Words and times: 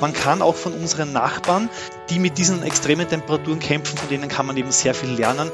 man 0.00 0.12
kann 0.12 0.42
auch 0.42 0.54
von 0.54 0.72
unseren 0.72 1.12
Nachbarn, 1.12 1.68
die 2.10 2.18
mit 2.18 2.38
diesen 2.38 2.62
extremen 2.62 3.08
Temperaturen 3.08 3.58
kämpfen, 3.58 3.96
von 3.96 4.08
denen 4.08 4.28
kann 4.28 4.46
man 4.46 4.56
eben 4.56 4.70
sehr 4.70 4.94
viel 4.94 5.10
lernen. 5.10 5.50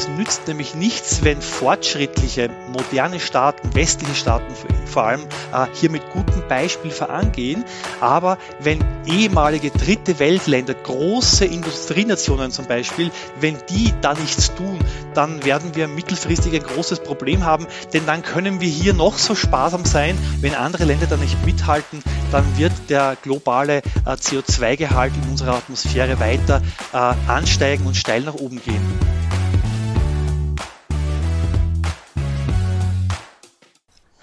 Es 0.00 0.08
nützt 0.08 0.48
nämlich 0.48 0.74
nichts, 0.74 1.24
wenn 1.24 1.42
fortschrittliche, 1.42 2.48
moderne 2.72 3.20
Staaten, 3.20 3.74
westliche 3.74 4.14
Staaten 4.14 4.46
vor 4.86 5.04
allem, 5.04 5.20
äh, 5.52 5.66
hier 5.74 5.90
mit 5.90 6.08
gutem 6.08 6.42
Beispiel 6.48 6.90
vorangehen, 6.90 7.66
aber 8.00 8.38
wenn 8.60 8.82
ehemalige 9.04 9.70
dritte 9.70 10.18
Weltländer, 10.18 10.72
große 10.72 11.44
Industrienationen 11.44 12.50
zum 12.50 12.64
Beispiel, 12.64 13.10
wenn 13.40 13.58
die 13.68 13.92
da 14.00 14.14
nichts 14.14 14.54
tun, 14.54 14.78
dann 15.12 15.44
werden 15.44 15.74
wir 15.74 15.86
mittelfristig 15.86 16.54
ein 16.54 16.62
großes 16.62 17.00
Problem 17.00 17.44
haben, 17.44 17.66
denn 17.92 18.06
dann 18.06 18.22
können 18.22 18.62
wir 18.62 18.70
hier 18.70 18.94
noch 18.94 19.18
so 19.18 19.34
sparsam 19.34 19.84
sein, 19.84 20.16
wenn 20.40 20.54
andere 20.54 20.84
Länder 20.84 21.08
da 21.08 21.18
nicht 21.18 21.44
mithalten, 21.44 22.02
dann 22.32 22.46
wird 22.56 22.72
der 22.88 23.18
globale 23.20 23.82
äh, 24.06 24.12
CO2-Gehalt 24.12 25.12
in 25.22 25.30
unserer 25.30 25.56
Atmosphäre 25.56 26.18
weiter 26.20 26.62
äh, 26.94 26.96
ansteigen 27.30 27.84
und 27.84 27.98
steil 27.98 28.22
nach 28.22 28.32
oben 28.34 28.62
gehen. 28.62 29.09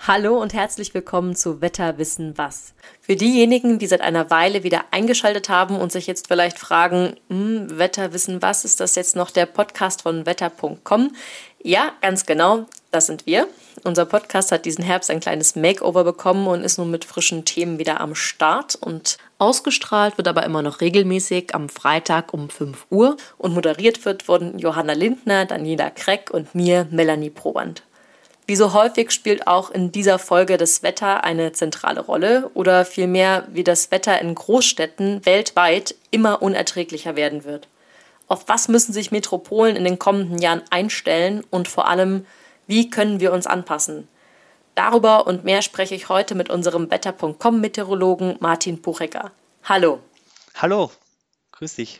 Hallo 0.07 0.41
und 0.41 0.53
herzlich 0.53 0.93
willkommen 0.93 1.35
zu 1.35 1.59
Wetter 1.59 1.97
wissen 1.97 2.38
was. 2.38 2.73
Für 3.02 3.17
diejenigen, 3.17 3.77
die 3.77 3.88
seit 3.88 3.99
einer 3.99 4.29
Weile 4.29 4.63
wieder 4.63 4.85
eingeschaltet 4.91 5.49
haben 5.49 5.75
und 5.75 5.91
sich 5.91 6.07
jetzt 6.07 6.29
vielleicht 6.29 6.57
fragen, 6.59 7.17
hm, 7.27 7.77
Wetter 7.77 8.13
wissen 8.13 8.41
was, 8.41 8.63
ist 8.63 8.79
das 8.79 8.95
jetzt 8.95 9.17
noch 9.17 9.31
der 9.31 9.45
Podcast 9.45 10.03
von 10.03 10.25
wetter.com? 10.25 11.13
Ja, 11.62 11.91
ganz 12.01 12.25
genau, 12.25 12.67
das 12.89 13.07
sind 13.07 13.25
wir. 13.25 13.49
Unser 13.84 14.05
Podcast 14.05 14.53
hat 14.53 14.63
diesen 14.63 14.81
Herbst 14.81 15.12
ein 15.12 15.20
kleines 15.20 15.57
Makeover 15.57 16.05
bekommen 16.05 16.48
und 16.48 16.63
ist 16.63 16.77
nun 16.77 16.89
mit 16.89 17.03
frischen 17.03 17.43
Themen 17.43 17.77
wieder 17.77 17.99
am 17.99 18.15
Start 18.15 18.76
und 18.76 19.17
ausgestrahlt 19.39 20.17
wird 20.17 20.29
aber 20.29 20.43
immer 20.43 20.62
noch 20.62 20.79
regelmäßig 20.79 21.54
am 21.54 21.67
Freitag 21.67 22.34
um 22.34 22.49
5 22.49 22.87
Uhr 22.91 23.17
und 23.37 23.54
moderiert 23.54 24.05
wird 24.05 24.23
von 24.23 24.57
Johanna 24.57 24.93
Lindner, 24.93 25.43
Daniela 25.43 25.89
Kreck 25.89 26.29
und 26.32 26.55
mir, 26.55 26.87
Melanie 26.91 27.29
Proband. 27.29 27.84
Wie 28.49 28.55
so 28.55 28.71
häufig 28.71 29.12
spielt 29.12 29.45
auch 29.45 29.71
in 29.71 29.91
dieser 29.91 30.20
Folge 30.20 30.55
das 30.55 30.81
Wetter 30.81 31.26
eine 31.26 31.51
zentrale 31.51 31.99
Rolle 31.99 32.49
oder 32.54 32.85
vielmehr, 32.85 33.45
wie 33.51 33.65
das 33.65 33.91
Wetter 33.91 34.21
in 34.21 34.34
Großstädten 34.34 35.26
weltweit 35.26 35.95
immer 36.12 36.41
unerträglicher 36.41 37.17
werden 37.17 37.43
wird. 37.43 37.67
Auf 38.29 38.48
was 38.48 38.70
müssen 38.70 38.93
sich 38.93 39.12
Metropolen 39.12 39.76
in 39.76 39.84
den 39.84 39.99
kommenden 39.99 40.39
Jahren 40.39 40.62
einstellen 40.70 41.43
und 41.49 41.67
vor 41.67 41.89
allem, 41.89 42.26
wie 42.67 42.89
können 42.89 43.20
wir 43.20 43.34
uns 43.34 43.48
anpassen? 43.48 44.07
Darüber 44.76 45.27
und 45.27 45.43
mehr 45.43 45.61
spreche 45.61 45.95
ich 45.95 46.07
heute 46.07 46.34
mit 46.34 46.49
unserem 46.49 46.89
Wetter.com-Meteorologen 46.89 48.37
Martin 48.39 48.82
Puchecker. 48.82 49.32
Hallo. 49.63 49.99
Hallo, 50.55 50.89
grüß 51.51 51.76
dich. 51.76 51.99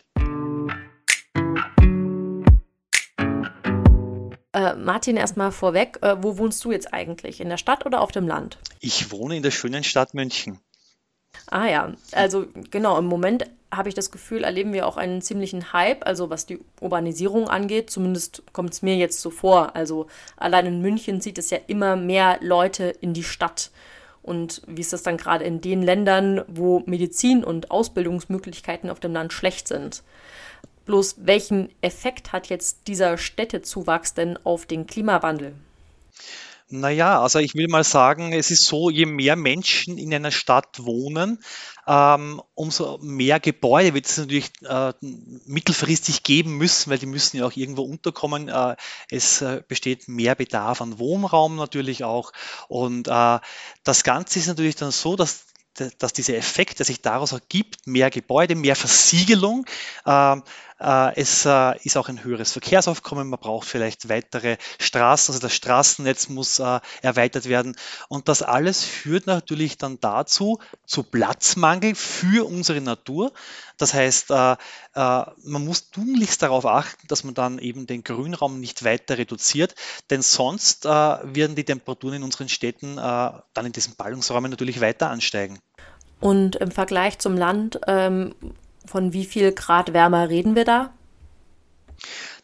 Äh, 4.58 4.74
Martin, 4.74 5.16
erstmal 5.16 5.52
vorweg, 5.52 5.98
äh, 6.02 6.16
wo 6.20 6.36
wohnst 6.36 6.64
du 6.64 6.72
jetzt 6.72 6.92
eigentlich? 6.92 7.40
In 7.40 7.48
der 7.48 7.58
Stadt 7.58 7.86
oder 7.86 8.00
auf 8.00 8.10
dem 8.10 8.26
Land? 8.26 8.58
Ich 8.80 9.12
wohne 9.12 9.36
in 9.36 9.42
der 9.44 9.52
schönen 9.52 9.84
Stadt 9.84 10.14
München. 10.14 10.58
Ah 11.46 11.68
ja, 11.68 11.92
also 12.10 12.46
genau, 12.72 12.98
im 12.98 13.04
Moment 13.04 13.44
habe 13.70 13.88
ich 13.88 13.94
das 13.94 14.10
Gefühl, 14.10 14.42
erleben 14.42 14.72
wir 14.72 14.88
auch 14.88 14.96
einen 14.96 15.22
ziemlichen 15.22 15.72
Hype, 15.72 16.04
also 16.04 16.28
was 16.28 16.46
die 16.46 16.58
Urbanisierung 16.80 17.48
angeht. 17.48 17.88
Zumindest 17.90 18.42
kommt 18.52 18.72
es 18.72 18.82
mir 18.82 18.96
jetzt 18.96 19.20
so 19.20 19.30
vor. 19.30 19.76
Also 19.76 20.08
allein 20.36 20.66
in 20.66 20.82
München 20.82 21.20
zieht 21.20 21.38
es 21.38 21.50
ja 21.50 21.58
immer 21.68 21.94
mehr 21.94 22.38
Leute 22.40 22.86
in 23.00 23.14
die 23.14 23.22
Stadt. 23.22 23.70
Und 24.22 24.62
wie 24.66 24.80
ist 24.80 24.92
das 24.92 25.04
dann 25.04 25.18
gerade 25.18 25.44
in 25.44 25.60
den 25.60 25.82
Ländern, 25.82 26.42
wo 26.48 26.82
Medizin 26.86 27.44
und 27.44 27.70
Ausbildungsmöglichkeiten 27.70 28.90
auf 28.90 28.98
dem 28.98 29.12
Land 29.12 29.32
schlecht 29.32 29.68
sind? 29.68 30.02
Bloß 30.88 31.16
welchen 31.18 31.68
Effekt 31.82 32.32
hat 32.32 32.48
jetzt 32.48 32.88
dieser 32.88 33.18
Städtezuwachs 33.18 34.14
denn 34.14 34.38
auf 34.38 34.64
den 34.64 34.86
Klimawandel? 34.86 35.54
Naja, 36.70 37.20
also 37.20 37.40
ich 37.40 37.54
will 37.54 37.68
mal 37.68 37.84
sagen, 37.84 38.32
es 38.32 38.50
ist 38.50 38.64
so, 38.64 38.88
je 38.88 39.04
mehr 39.04 39.36
Menschen 39.36 39.98
in 39.98 40.14
einer 40.14 40.30
Stadt 40.30 40.84
wohnen, 40.84 41.42
ähm, 41.86 42.40
umso 42.54 42.96
mehr 43.02 43.38
Gebäude 43.38 43.92
wird 43.92 44.06
es 44.06 44.16
natürlich 44.16 44.50
äh, 44.62 44.94
mittelfristig 45.00 46.22
geben 46.22 46.56
müssen, 46.56 46.90
weil 46.90 46.98
die 46.98 47.06
müssen 47.06 47.36
ja 47.36 47.44
auch 47.44 47.56
irgendwo 47.56 47.82
unterkommen. 47.82 48.48
Äh, 48.48 48.76
es 49.10 49.42
äh, 49.42 49.62
besteht 49.68 50.08
mehr 50.08 50.36
Bedarf 50.36 50.80
an 50.80 50.98
Wohnraum 50.98 51.56
natürlich 51.56 52.02
auch. 52.04 52.32
Und 52.68 53.08
das 53.08 54.04
Ganze 54.04 54.38
ist 54.38 54.46
natürlich 54.46 54.76
dann 54.76 54.90
so, 54.90 55.16
dass 55.16 55.48
dass 55.98 56.12
dieser 56.12 56.36
Effekt, 56.36 56.78
der 56.78 56.86
sich 56.86 57.02
daraus 57.02 57.32
ergibt, 57.32 57.86
mehr 57.86 58.10
Gebäude, 58.10 58.54
mehr 58.54 58.76
Versiegelung, 58.76 59.66
ähm, 60.06 60.42
äh, 60.42 60.42
es 60.78 61.44
äh, 61.44 61.76
ist 61.82 61.96
auch 61.96 62.08
ein 62.08 62.22
höheres 62.22 62.52
Verkehrsaufkommen, 62.52 63.28
man 63.28 63.40
braucht 63.40 63.66
vielleicht 63.66 64.08
weitere 64.08 64.58
Straßen, 64.78 65.34
also 65.34 65.44
das 65.44 65.54
Straßennetz 65.54 66.28
muss 66.28 66.60
äh, 66.60 66.80
erweitert 67.02 67.48
werden. 67.48 67.76
Und 68.08 68.28
das 68.28 68.42
alles 68.42 68.84
führt 68.84 69.26
natürlich 69.26 69.78
dann 69.78 69.98
dazu, 70.00 70.60
zu 70.86 71.02
Platzmangel 71.02 71.94
für 71.94 72.46
unsere 72.46 72.80
Natur. 72.80 73.32
Das 73.76 73.94
heißt, 73.94 74.30
man 74.30 75.36
muss 75.44 75.90
tunlichst 75.90 76.42
darauf 76.42 76.66
achten, 76.66 77.06
dass 77.06 77.22
man 77.22 77.34
dann 77.34 77.60
eben 77.60 77.86
den 77.86 78.02
Grünraum 78.02 78.58
nicht 78.58 78.84
weiter 78.84 79.18
reduziert, 79.18 79.76
denn 80.10 80.20
sonst 80.20 80.84
werden 80.84 81.54
die 81.54 81.62
Temperaturen 81.62 82.16
in 82.16 82.22
unseren 82.24 82.48
Städten 82.48 82.96
dann 82.96 83.44
in 83.66 83.70
diesen 83.70 83.94
Ballungsräumen 83.94 84.50
natürlich 84.50 84.80
weiter 84.80 85.10
ansteigen. 85.10 85.60
Und 86.20 86.56
im 86.56 86.72
Vergleich 86.72 87.18
zum 87.20 87.36
Land, 87.36 87.78
ähm, 87.86 88.34
von 88.88 89.12
wie 89.12 89.24
viel 89.24 89.52
Grad 89.52 89.92
wärmer 89.92 90.28
reden 90.28 90.56
wir 90.56 90.64
da? 90.64 90.92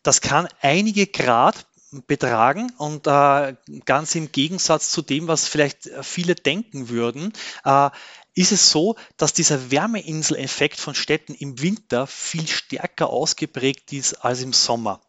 Das 0.03 0.21
kann 0.21 0.49
einige 0.61 1.07
Grad 1.07 1.67
betragen 2.07 2.73
und 2.79 3.07
äh, 3.07 3.55
ganz 3.85 4.15
im 4.15 4.33
Gegensatz 4.33 4.91
zu 4.91 5.03
dem, 5.03 5.29
was 5.29 5.49
vielleicht 5.49 5.91
viele 6.03 6.35
denken 6.35 6.89
würden, 6.89 7.33
äh, 7.65 7.91
ist 8.35 8.53
es 8.53 8.71
so, 8.71 8.97
dass 9.17 9.33
dieser 9.33 9.71
Wärmeinseleffekt 9.71 10.79
von 10.79 10.95
Städten 10.95 11.35
im 11.35 11.61
Winter 11.63 12.07
viel 12.07 12.47
stärker 12.49 13.11
ausgeprägt 13.11 13.93
ist 13.93 14.15
als 14.25 14.43
im 14.43 14.53
Sommer. 14.53 15.01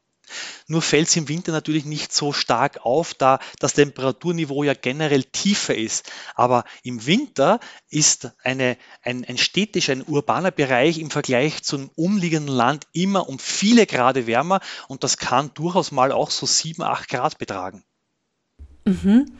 Nur 0.68 0.82
fällt 0.82 1.08
es 1.08 1.16
im 1.16 1.28
Winter 1.28 1.52
natürlich 1.52 1.86
nicht 1.86 2.14
so 2.14 2.34
stark 2.34 2.86
auf, 2.86 3.14
da 3.14 3.40
das 3.60 3.74
Temperaturniveau 3.74 4.64
ja 4.64 4.74
generell 4.74 5.24
tiefer 5.24 5.76
ist. 5.76 6.12
Aber 6.36 6.64
im 6.84 7.06
Winter 7.06 7.60
ist 7.90 8.32
eine, 8.44 8.78
ein, 9.02 9.26
ein 9.26 9.38
städtischer, 9.38 9.94
ein 9.94 10.04
urbaner 10.04 10.52
Bereich 10.52 11.00
im 11.00 11.12
Vergleich 11.12 11.64
zum 11.64 11.90
umliegenden 11.96 12.56
Land 12.56 12.88
immer 12.94 13.30
um 13.30 13.40
viele 13.40 13.86
Grade 13.86 14.28
wärmer 14.28 14.60
und 14.88 15.04
das 15.04 15.18
kann 15.18 15.52
durchaus 15.54 15.92
mal 15.92 16.12
auch 16.12 16.32
so 16.32 16.46
7, 16.46 16.84
8 16.84 17.10
Grad 17.10 17.38
betragen. 17.38 17.84
Mhm. 18.86 19.38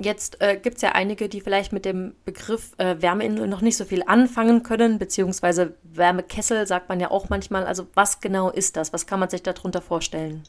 Jetzt 0.00 0.40
äh, 0.40 0.56
gibt 0.56 0.76
es 0.76 0.82
ja 0.82 0.92
einige, 0.92 1.28
die 1.28 1.40
vielleicht 1.40 1.72
mit 1.72 1.84
dem 1.84 2.14
Begriff 2.24 2.70
äh, 2.78 3.02
Wärmeinsel 3.02 3.48
noch 3.48 3.62
nicht 3.62 3.76
so 3.76 3.84
viel 3.84 4.04
anfangen 4.06 4.62
können, 4.62 4.98
beziehungsweise 4.98 5.74
Wärmekessel 5.82 6.68
sagt 6.68 6.88
man 6.88 7.00
ja 7.00 7.10
auch 7.10 7.28
manchmal. 7.28 7.66
Also 7.66 7.88
was 7.94 8.20
genau 8.20 8.48
ist 8.48 8.76
das? 8.76 8.92
Was 8.92 9.06
kann 9.06 9.18
man 9.18 9.28
sich 9.28 9.42
darunter 9.42 9.82
vorstellen? 9.82 10.44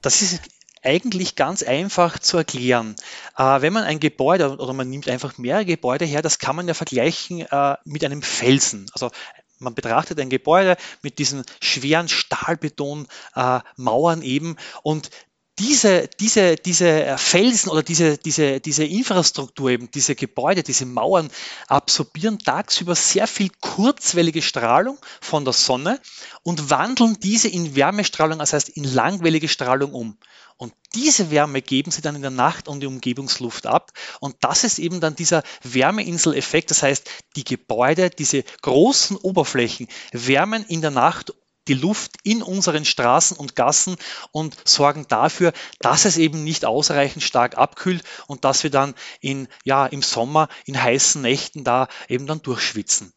Das 0.00 0.20
ist 0.20 0.40
eigentlich 0.82 1.36
ganz 1.36 1.62
einfach 1.62 2.18
zu 2.18 2.38
erklären. 2.38 2.96
Äh, 3.38 3.62
wenn 3.62 3.72
man 3.72 3.84
ein 3.84 4.00
Gebäude 4.00 4.56
oder 4.56 4.72
man 4.72 4.90
nimmt 4.90 5.08
einfach 5.08 5.38
mehrere 5.38 5.64
Gebäude 5.64 6.04
her, 6.04 6.22
das 6.22 6.40
kann 6.40 6.56
man 6.56 6.66
ja 6.66 6.74
vergleichen 6.74 7.40
äh, 7.40 7.76
mit 7.84 8.04
einem 8.04 8.22
Felsen. 8.22 8.90
Also 8.94 9.12
man 9.60 9.76
betrachtet 9.76 10.18
ein 10.18 10.28
Gebäude 10.28 10.76
mit 11.02 11.20
diesen 11.20 11.44
schweren 11.60 12.08
Stahlbetonmauern 12.08 14.22
äh, 14.22 14.26
eben 14.26 14.56
und 14.82 15.10
diese, 15.58 16.08
diese, 16.18 16.56
diese 16.56 17.16
Felsen 17.18 17.70
oder 17.70 17.82
diese, 17.82 18.16
diese, 18.16 18.60
diese 18.60 18.84
Infrastruktur, 18.84 19.70
eben 19.70 19.90
diese 19.90 20.14
Gebäude, 20.14 20.62
diese 20.62 20.86
Mauern 20.86 21.30
absorbieren 21.68 22.38
tagsüber 22.38 22.94
sehr 22.94 23.26
viel 23.26 23.50
kurzwellige 23.60 24.40
Strahlung 24.40 24.98
von 25.20 25.44
der 25.44 25.52
Sonne 25.52 26.00
und 26.42 26.70
wandeln 26.70 27.18
diese 27.20 27.48
in 27.48 27.76
Wärmestrahlung, 27.76 28.38
das 28.38 28.54
heißt 28.54 28.70
in 28.70 28.84
langwellige 28.84 29.48
Strahlung 29.48 29.92
um. 29.92 30.16
Und 30.56 30.72
diese 30.94 31.30
Wärme 31.30 31.60
geben 31.60 31.90
sie 31.90 32.02
dann 32.02 32.14
in 32.14 32.22
der 32.22 32.30
Nacht 32.30 32.68
und 32.68 32.80
die 32.80 32.86
Umgebungsluft 32.86 33.66
ab. 33.66 33.90
Und 34.20 34.36
das 34.42 34.62
ist 34.62 34.78
eben 34.78 35.00
dann 35.00 35.16
dieser 35.16 35.42
Wärmeinseleffekt. 35.64 36.70
Das 36.70 36.84
heißt, 36.84 37.10
die 37.34 37.42
Gebäude, 37.42 38.10
diese 38.10 38.44
großen 38.62 39.16
Oberflächen 39.16 39.88
wärmen 40.12 40.64
in 40.64 40.80
der 40.80 40.92
Nacht 40.92 41.34
die 41.68 41.74
Luft 41.74 42.12
in 42.24 42.42
unseren 42.42 42.84
Straßen 42.84 43.36
und 43.36 43.56
Gassen 43.56 43.96
und 44.30 44.56
sorgen 44.66 45.06
dafür, 45.08 45.52
dass 45.80 46.04
es 46.04 46.16
eben 46.16 46.44
nicht 46.44 46.64
ausreichend 46.64 47.22
stark 47.22 47.56
abkühlt 47.56 48.02
und 48.26 48.44
dass 48.44 48.62
wir 48.62 48.70
dann 48.70 48.94
in, 49.20 49.48
ja, 49.64 49.86
im 49.86 50.02
Sommer 50.02 50.48
in 50.64 50.80
heißen 50.80 51.22
Nächten 51.22 51.64
da 51.64 51.88
eben 52.08 52.26
dann 52.26 52.42
durchschwitzen. 52.42 53.12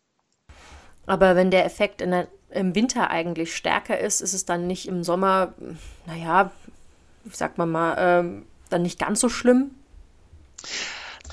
Aber 1.06 1.36
wenn 1.36 1.52
der 1.52 1.66
Effekt 1.66 2.02
der, 2.02 2.28
im 2.50 2.74
Winter 2.74 3.10
eigentlich 3.10 3.56
stärker 3.56 4.00
ist, 4.00 4.22
ist 4.22 4.34
es 4.34 4.46
dann 4.46 4.68
nicht 4.68 4.88
im 4.88 5.04
Sommer, 5.04 5.54
naja, 6.06 6.52
sagt 7.32 7.58
man 7.58 7.72
mal, 7.72 7.96
ähm, 7.98 8.46
dann 8.70 8.82
nicht 8.82 9.00
ganz 9.00 9.20
so 9.20 9.30
schlimm? 9.30 9.72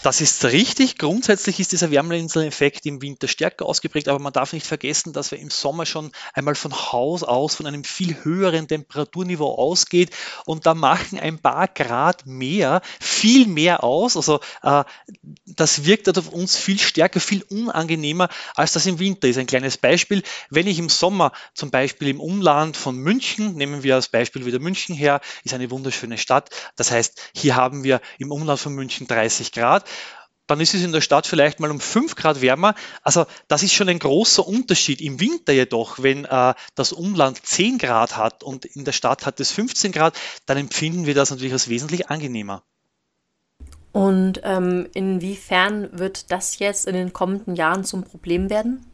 Das 0.03 0.21
ist 0.21 0.45
richtig. 0.47 0.99
Grundsätzlich 0.99 1.61
ist 1.61 1.71
dieser 1.71 1.93
Wärmeinseleffekt 1.93 2.87
im 2.87 3.01
Winter 3.01 3.29
stärker 3.29 3.67
ausgeprägt, 3.67 4.09
aber 4.09 4.19
man 4.19 4.33
darf 4.33 4.53
nicht 4.53 4.67
vergessen, 4.67 5.13
dass 5.13 5.31
wir 5.31 5.39
im 5.39 5.51
Sommer 5.51 5.87
schon 5.87 6.11
einmal 6.35 6.57
von 6.57 6.73
Haus 6.75 7.23
aus 7.23 7.55
von 7.55 7.67
einem 7.67 7.85
viel 7.85 8.17
höheren 8.25 8.67
Temperaturniveau 8.67 9.55
ausgeht 9.55 10.11
und 10.45 10.67
da 10.67 10.75
machen 10.75 11.21
ein 11.21 11.39
paar 11.39 11.69
Grad 11.69 12.27
mehr 12.27 12.83
viel 13.01 13.47
mehr 13.47 13.85
aus. 13.85 14.17
Also 14.17 14.41
äh, 14.63 14.83
das 15.47 15.85
wirkt 15.85 16.09
auf 16.19 16.29
uns 16.31 16.57
viel 16.57 16.81
stärker, 16.81 17.21
viel 17.21 17.45
unangenehmer, 17.49 18.29
als 18.57 18.73
das 18.73 18.87
im 18.87 18.99
Winter 18.99 19.29
ist. 19.29 19.39
Ein 19.39 19.47
kleines 19.47 19.77
Beispiel, 19.77 20.25
wenn 20.51 20.67
ich 20.67 20.81
im 20.81 20.89
Sommer 20.89 21.31
zum 21.55 21.71
Beispiel 21.71 22.09
im 22.09 22.21
Umland 22.21 22.77
von 22.77 22.97
München, 22.97 23.55
nehmen 23.55 23.85
wir 23.85 23.95
als 23.95 24.09
Beispiel 24.09 24.47
wieder 24.47 24.59
München 24.59 24.97
her, 24.97 25.21
ist 25.45 25.55
eine 25.55 25.71
wunderschöne 25.71 26.19
Stadt. 26.19 26.51
Das 26.75 26.91
heißt, 26.91 27.31
hier 27.37 27.55
haben 27.55 27.85
wir 27.85 28.01
im 28.19 28.33
Umland 28.33 28.59
von 28.59 28.75
München 28.75 29.07
30 29.07 29.53
Grad 29.53 29.92
dann 30.47 30.61
ist 30.61 30.75
es 30.75 30.83
in 30.83 30.93
der 30.93 31.01
Stadt 31.01 31.27
vielleicht 31.27 31.61
mal 31.61 31.71
um 31.71 31.81
5 31.81 32.15
Grad 32.15 32.43
wärmer. 32.43 32.75
Also 33.03 33.27
das 33.49 33.63
ist 33.63 33.73
schon 33.73 33.89
ein 33.89 33.99
großer 33.99 34.47
Unterschied. 34.47 35.01
Im 35.01 35.21
Winter 35.21 35.53
jedoch, 35.53 36.03
wenn 36.03 36.25
äh, 36.25 36.55
das 36.75 36.93
Umland 36.93 37.45
10 37.45 37.79
Grad 37.79 38.17
hat 38.17 38.43
und 38.43 38.65
in 38.65 38.85
der 38.85 38.93
Stadt 38.93 39.25
hat 39.25 39.41
es 39.41 39.51
15 39.53 39.93
Grad, 39.93 40.15
dann 40.47 40.59
empfinden 40.59 41.07
wir 41.07 41.15
das 41.15 41.31
natürlich 41.31 41.53
als 41.53 41.69
wesentlich 41.69 42.11
angenehmer. 42.11 42.63
Und 43.93 44.41
ähm, 44.43 44.89
inwiefern 44.95 45.89
wird 45.99 46.31
das 46.31 46.59
jetzt 46.59 46.87
in 46.87 46.95
den 46.95 47.13
kommenden 47.13 47.57
Jahren 47.57 47.85
zum 47.85 48.03
Problem 48.05 48.51
werden? 48.51 48.85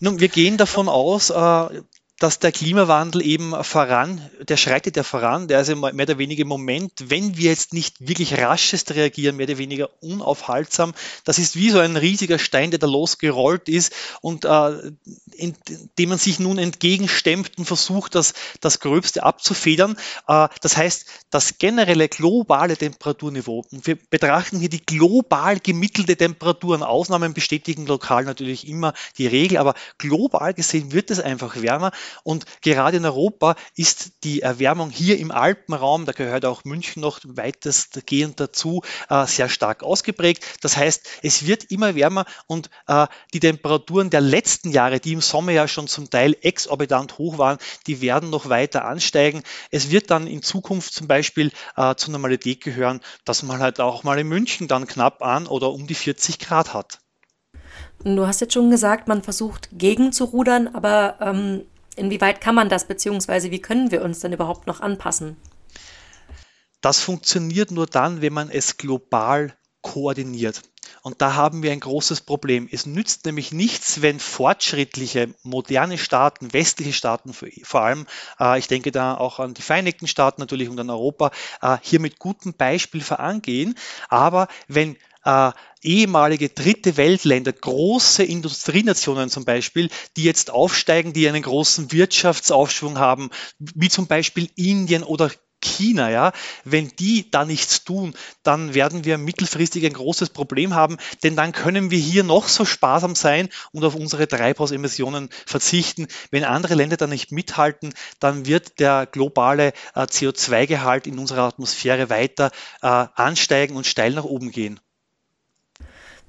Nun, 0.00 0.20
wir 0.20 0.28
gehen 0.28 0.56
davon 0.56 0.88
aus, 0.88 1.30
äh, 1.30 1.82
dass 2.18 2.38
der 2.38 2.50
Klimawandel 2.50 3.20
eben 3.22 3.52
voran, 3.62 4.20
der 4.40 4.56
schreitet 4.56 4.96
ja 4.96 5.02
voran, 5.02 5.48
der 5.48 5.60
ist 5.60 5.68
ja 5.68 5.74
mehr 5.74 5.92
oder 5.92 6.18
weniger 6.18 6.42
im 6.42 6.48
Moment, 6.48 6.92
wenn 7.08 7.36
wir 7.36 7.50
jetzt 7.50 7.74
nicht 7.74 8.08
wirklich 8.08 8.38
raschest 8.38 8.94
reagieren, 8.94 9.36
mehr 9.36 9.46
oder 9.46 9.58
weniger 9.58 9.90
unaufhaltsam, 10.00 10.94
das 11.24 11.38
ist 11.38 11.56
wie 11.56 11.70
so 11.70 11.78
ein 11.78 11.96
riesiger 11.96 12.38
Stein, 12.38 12.70
der 12.70 12.78
da 12.78 12.86
losgerollt 12.86 13.68
ist 13.68 13.92
und 14.22 14.46
äh, 14.46 14.92
in, 15.32 15.54
dem 15.98 16.08
man 16.08 16.18
sich 16.18 16.38
nun 16.38 16.56
entgegenstemmt 16.56 17.58
und 17.58 17.66
versucht, 17.66 18.14
das, 18.14 18.32
das 18.60 18.80
Gröbste 18.80 19.22
abzufedern. 19.22 19.96
Äh, 20.26 20.48
das 20.62 20.76
heißt, 20.76 21.06
das 21.30 21.58
generelle 21.58 22.08
globale 22.08 22.78
Temperaturniveau, 22.78 23.64
und 23.70 23.86
wir 23.86 23.96
betrachten 23.96 24.58
hier 24.58 24.70
die 24.70 24.84
global 24.84 25.60
gemittelte 25.60 26.16
Temperatur, 26.16 26.76
Ausnahmen 26.86 27.34
bestätigen 27.34 27.86
lokal 27.86 28.24
natürlich 28.24 28.66
immer 28.66 28.94
die 29.18 29.26
Regel, 29.26 29.58
aber 29.58 29.74
global 29.98 30.54
gesehen 30.54 30.92
wird 30.92 31.10
es 31.10 31.20
einfach 31.20 31.60
wärmer 31.60 31.92
und 32.22 32.44
gerade 32.62 32.96
in 32.98 33.04
Europa 33.04 33.56
ist 33.74 34.24
die 34.24 34.42
Erwärmung 34.42 34.90
hier 34.90 35.18
im 35.18 35.30
Alpenraum, 35.30 36.04
da 36.06 36.12
gehört 36.12 36.44
auch 36.44 36.64
München 36.64 37.00
noch 37.02 37.20
weitestgehend 37.24 38.40
dazu, 38.40 38.82
äh, 39.08 39.26
sehr 39.26 39.48
stark 39.48 39.82
ausgeprägt. 39.82 40.44
Das 40.60 40.76
heißt, 40.76 41.06
es 41.22 41.46
wird 41.46 41.64
immer 41.70 41.94
wärmer 41.94 42.24
und 42.46 42.70
äh, 42.86 43.06
die 43.32 43.40
Temperaturen 43.40 44.10
der 44.10 44.20
letzten 44.20 44.70
Jahre, 44.70 45.00
die 45.00 45.12
im 45.12 45.20
Sommer 45.20 45.52
ja 45.52 45.68
schon 45.68 45.88
zum 45.88 46.10
Teil 46.10 46.36
exorbitant 46.40 47.18
hoch 47.18 47.38
waren, 47.38 47.58
die 47.86 48.00
werden 48.00 48.30
noch 48.30 48.48
weiter 48.48 48.84
ansteigen. 48.84 49.42
Es 49.70 49.90
wird 49.90 50.10
dann 50.10 50.26
in 50.26 50.42
Zukunft 50.42 50.92
zum 50.92 51.06
Beispiel 51.06 51.52
äh, 51.76 51.94
zur 51.94 52.12
Normalität 52.12 52.62
gehören, 52.62 53.00
dass 53.24 53.42
man 53.42 53.60
halt 53.60 53.80
auch 53.80 54.04
mal 54.04 54.18
in 54.18 54.28
München 54.28 54.68
dann 54.68 54.86
knapp 54.86 55.22
an 55.22 55.46
oder 55.46 55.70
um 55.72 55.86
die 55.86 55.94
40 55.94 56.38
Grad 56.38 56.74
hat. 56.74 56.98
Du 58.04 58.26
hast 58.26 58.40
jetzt 58.40 58.54
schon 58.54 58.70
gesagt, 58.70 59.08
man 59.08 59.22
versucht 59.22 59.68
gegenzurudern, 59.72 60.68
aber 60.68 61.16
ähm, 61.20 61.62
Inwieweit 61.96 62.40
kann 62.40 62.54
man 62.54 62.68
das, 62.68 62.86
beziehungsweise 62.86 63.50
wie 63.50 63.60
können 63.60 63.90
wir 63.90 64.02
uns 64.02 64.20
denn 64.20 64.32
überhaupt 64.32 64.66
noch 64.66 64.80
anpassen? 64.80 65.36
Das 66.80 67.00
funktioniert 67.00 67.70
nur 67.70 67.86
dann, 67.86 68.20
wenn 68.20 68.32
man 68.32 68.50
es 68.50 68.76
global 68.76 69.56
koordiniert. 69.80 70.62
Und 71.02 71.22
da 71.22 71.34
haben 71.34 71.62
wir 71.62 71.72
ein 71.72 71.80
großes 71.80 72.22
Problem. 72.22 72.68
Es 72.70 72.86
nützt 72.86 73.26
nämlich 73.26 73.52
nichts, 73.52 74.02
wenn 74.02 74.18
fortschrittliche, 74.18 75.34
moderne 75.42 75.98
Staaten, 75.98 76.52
westliche 76.52 76.92
Staaten 76.92 77.32
vor 77.32 77.80
allem, 77.80 78.06
äh, 78.40 78.58
ich 78.58 78.66
denke 78.66 78.90
da 78.92 79.16
auch 79.16 79.38
an 79.38 79.54
die 79.54 79.62
Vereinigten 79.62 80.06
Staaten 80.06 80.40
natürlich 80.40 80.68
und 80.68 80.78
an 80.80 80.90
Europa, 80.90 81.30
äh, 81.62 81.78
hier 81.80 82.00
mit 82.00 82.18
gutem 82.18 82.54
Beispiel 82.54 83.02
vorangehen. 83.02 83.76
Aber 84.08 84.48
wenn 84.68 84.96
äh, 85.26 85.50
ehemalige 85.82 86.48
dritte 86.48 86.96
Weltländer, 86.96 87.52
große 87.52 88.24
Industrienationen 88.24 89.28
zum 89.28 89.44
Beispiel, 89.44 89.90
die 90.16 90.24
jetzt 90.24 90.50
aufsteigen, 90.50 91.12
die 91.12 91.28
einen 91.28 91.42
großen 91.42 91.92
Wirtschaftsaufschwung 91.92 92.98
haben, 92.98 93.30
wie 93.58 93.88
zum 93.88 94.06
Beispiel 94.06 94.48
Indien 94.56 95.02
oder 95.02 95.30
China, 95.62 96.10
ja, 96.10 96.32
wenn 96.64 96.92
die 96.98 97.30
da 97.30 97.44
nichts 97.44 97.82
tun, 97.82 98.14
dann 98.42 98.74
werden 98.74 99.04
wir 99.04 99.18
mittelfristig 99.18 99.84
ein 99.86 99.94
großes 99.94 100.30
Problem 100.30 100.74
haben, 100.74 100.96
denn 101.22 101.34
dann 101.34 101.52
können 101.52 101.90
wir 101.90 101.98
hier 101.98 102.24
noch 102.24 102.46
so 102.48 102.64
sparsam 102.64 103.14
sein 103.14 103.48
und 103.72 103.82
auf 103.84 103.94
unsere 103.94 104.28
Treibhausemissionen 104.28 105.30
verzichten. 105.46 106.06
Wenn 106.30 106.44
andere 106.44 106.74
Länder 106.74 106.96
da 106.96 107.06
nicht 107.06 107.32
mithalten, 107.32 107.94
dann 108.20 108.46
wird 108.46 108.78
der 108.78 109.06
globale 109.06 109.72
äh, 109.94 110.02
CO2-Gehalt 110.02 111.06
in 111.06 111.18
unserer 111.18 111.42
Atmosphäre 111.42 112.10
weiter 112.10 112.50
äh, 112.82 112.86
ansteigen 112.86 113.76
und 113.76 113.86
steil 113.86 114.12
nach 114.12 114.24
oben 114.24 114.50
gehen. 114.50 114.78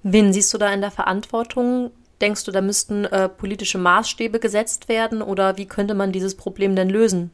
Wen 0.09 0.31
siehst 0.31 0.54
du 0.54 0.57
da 0.57 0.74
in 0.74 0.80
der 0.80 0.89
Verantwortung? 0.92 1.92
Denkst 2.21 2.45
du, 2.45 2.51
da 2.51 2.62
müssten 2.62 3.04
äh, 3.04 3.27
politische 3.27 3.77
Maßstäbe 3.77 4.39
gesetzt 4.39 4.88
werden 4.88 5.21
oder 5.21 5.57
wie 5.57 5.65
könnte 5.65 5.95
man 5.95 6.13
dieses 6.13 6.36
Problem 6.36 6.77
denn 6.77 6.89
lösen? 6.89 7.31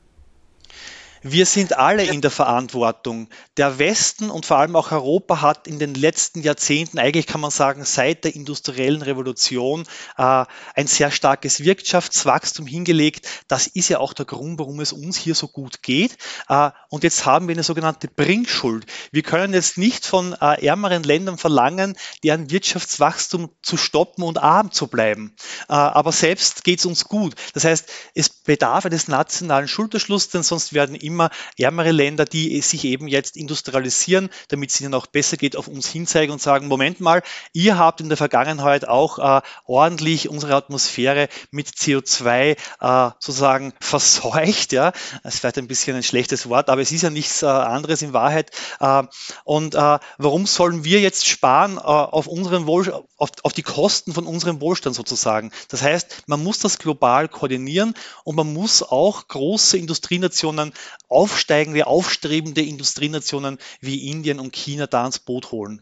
Wir 1.26 1.46
sind 1.46 1.78
alle 1.78 2.04
in 2.04 2.20
der 2.20 2.32
Verantwortung. 2.32 3.30
Der 3.56 3.80
Westen 3.80 4.30
und 4.30 4.46
vor 4.46 4.58
allem 4.58 4.76
auch 4.76 4.92
Europa 4.92 5.40
hat 5.40 5.68
in 5.68 5.80
den 5.80 5.94
letzten 5.94 6.42
Jahrzehnten, 6.42 7.00
eigentlich 7.00 7.28
kann 7.28 7.40
man 7.40 7.50
sagen, 7.50 7.86
seit 7.86 8.26
der 8.26 8.36
industriellen 8.36 9.02
Revolution 9.02 9.86
äh, 10.18 10.44
ein 10.76 10.88
sehr 10.88 11.12
starkes 11.12 11.64
Wirtschaftswachstum 11.64 12.68
hingelegt. 12.68 13.26
Das 13.48 13.68
ist 13.68 13.88
ja 13.88 14.00
auch 14.00 14.12
der 14.12 14.26
Grund, 14.26 14.60
warum 14.60 14.82
es 14.82 14.92
uns 14.92 15.16
hier 15.16 15.34
so 15.34 15.48
gut 15.48 15.82
geht. 15.82 16.18
Äh, 16.50 16.72
und 16.90 17.06
jetzt 17.06 17.26
haben 17.26 17.48
wir 17.48 17.56
eine 17.56 17.64
sogenannte 17.64 18.10
Bringschuld. 18.10 18.86
Wir 19.14 19.24
können 19.24 19.54
jetzt 19.54 19.78
nicht 19.78 20.06
von 20.06 20.34
äh, 20.34 20.66
ärmeren 20.66 21.04
Ländern 21.04 21.38
verlangen, 21.38 21.96
deren 22.26 22.52
Wirtschaftswachstum 22.52 23.50
zu 23.62 23.78
stoppen 23.78 24.26
und 24.26 24.40
arm 24.40 24.74
zu 24.74 24.88
bleiben. 24.88 25.34
Äh, 25.70 25.74
aber 25.74 26.12
selbst 26.12 26.66
geht 26.66 26.80
es 26.80 26.86
uns 26.86 27.06
gut. 27.06 27.36
Das 27.54 27.64
heißt, 27.64 27.90
es 28.14 28.28
bedarf 28.28 28.86
eines 28.86 29.08
nationalen 29.08 29.70
Schulterschlusses, 29.70 30.32
denn 30.32 30.44
sonst 30.44 30.74
werden 30.74 30.96
immer 30.96 31.13
immer 31.14 31.30
ärmere 31.58 31.92
Länder, 31.92 32.26
die 32.26 32.60
sich 32.62 32.86
eben 32.86 33.08
jetzt 33.08 33.38
industrialisieren, 33.38 34.30
damit 34.48 34.72
es 34.72 34.82
ihnen 34.82 34.94
auch 34.96 35.06
besser 35.06 35.38
geht, 35.38 35.56
auf 35.56 35.68
uns 35.68 35.88
hinzeigen 35.88 36.34
und 36.34 36.42
sagen, 36.42 36.68
Moment 36.68 37.00
mal, 37.00 37.22
ihr 37.54 37.78
habt 37.78 38.02
in 38.02 38.10
der 38.10 38.18
Vergangenheit 38.18 38.88
auch 38.88 39.20
äh, 39.20 39.42
ordentlich 39.66 40.28
unsere 40.28 40.56
Atmosphäre 40.56 41.30
mit 41.52 41.68
CO2 41.68 42.58
äh, 42.80 43.12
sozusagen 43.20 43.74
verseucht. 43.80 44.74
Ja, 44.74 44.92
das 45.22 45.36
ist 45.36 45.40
vielleicht 45.40 45.60
ein 45.60 45.68
bisschen 45.68 45.96
ein 45.96 46.04
schlechtes 46.04 46.50
Wort, 46.50 46.70
aber 46.70 46.82
es 46.82 46.92
ist 46.92 47.04
ja 47.04 47.12
nichts 47.12 47.44
äh, 47.44 47.46
anderes 47.46 48.02
in 48.02 48.14
Wahrheit. 48.14 48.52
Äh, 48.80 49.04
und 49.44 49.76
äh, 49.76 50.00
warum 50.18 50.48
sollen 50.48 50.84
wir 50.84 51.00
jetzt 51.00 51.28
sparen 51.28 51.78
äh, 51.78 51.82
auf 51.82 52.26
unseren 52.28 52.66
Wohl 52.66 52.92
auf, 53.18 53.30
auf 53.44 53.54
die 53.54 53.62
Kosten 53.62 54.14
von 54.14 54.26
unserem 54.26 54.60
Wohlstand 54.62 54.96
sozusagen? 54.96 55.52
Das 55.70 55.84
heißt, 55.84 56.24
man 56.26 56.42
muss 56.44 56.58
das 56.60 56.80
global 56.80 57.28
koordinieren 57.28 57.94
und 58.24 58.36
man 58.36 58.52
muss 58.52 58.82
auch 58.82 59.28
große 59.28 59.78
Industrienationen 59.78 60.74
aufsteigende, 61.14 61.88
aufstrebende 61.88 62.62
Industrienationen 62.62 63.58
wie 63.80 64.10
Indien 64.10 64.40
und 64.40 64.54
China 64.54 64.88
da 64.88 65.06
ins 65.06 65.20
Boot 65.20 65.52
holen. 65.52 65.82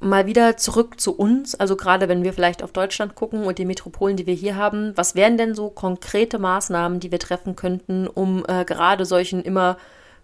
Mal 0.00 0.26
wieder 0.26 0.56
zurück 0.56 1.00
zu 1.00 1.16
uns, 1.16 1.54
also 1.54 1.76
gerade 1.76 2.08
wenn 2.08 2.24
wir 2.24 2.32
vielleicht 2.32 2.64
auf 2.64 2.72
Deutschland 2.72 3.14
gucken 3.14 3.44
und 3.44 3.58
die 3.58 3.64
Metropolen, 3.64 4.16
die 4.16 4.26
wir 4.26 4.34
hier 4.34 4.56
haben, 4.56 4.92
was 4.96 5.14
wären 5.14 5.38
denn 5.38 5.54
so 5.54 5.70
konkrete 5.70 6.40
Maßnahmen, 6.40 6.98
die 6.98 7.12
wir 7.12 7.20
treffen 7.20 7.54
könnten, 7.54 8.08
um 8.08 8.44
äh, 8.48 8.64
gerade 8.64 9.04
solchen 9.04 9.42
immer 9.44 9.76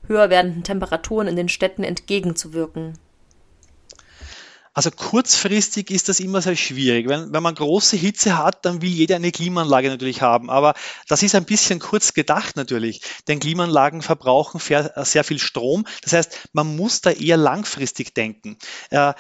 höher 0.09 0.31
werdenden 0.31 0.65
Temperaturen 0.65 1.29
in 1.29 1.37
den 1.37 1.49
Städten 1.49 1.85
entgegenzuwirken? 1.85 2.95
Also 4.79 4.93
kurzfristig 4.93 5.91
ist 5.91 6.09
das 6.09 6.21
immer 6.21 6.41
sehr 6.41 6.55
schwierig. 6.55 7.09
Wenn, 7.09 7.33
wenn 7.33 7.43
man 7.43 7.57
große 7.57 7.97
Hitze 7.97 8.39
hat, 8.39 8.65
dann 8.65 8.81
will 8.81 8.89
jeder 8.89 9.17
eine 9.17 9.33
Klimaanlage 9.33 9.89
natürlich 9.89 10.23
haben. 10.23 10.51
Aber 10.51 10.75
das 11.09 11.25
ist 11.25 11.35
ein 11.35 11.47
bisschen 11.47 11.81
kurz 11.81 12.15
gedacht 12.15 12.55
natürlich, 12.55 13.01
denn 13.27 13.41
Klimaanlagen 13.41 14.03
verbrauchen 14.03 14.61
sehr 14.61 15.25
viel 15.25 15.41
Strom. 15.41 15.85
Das 16.03 16.13
heißt, 16.13 16.51
man 16.53 16.77
muss 16.77 17.01
da 17.01 17.11
eher 17.11 17.37
langfristig 17.37 18.15
denken. 18.15 18.57
Äh, 18.91 19.15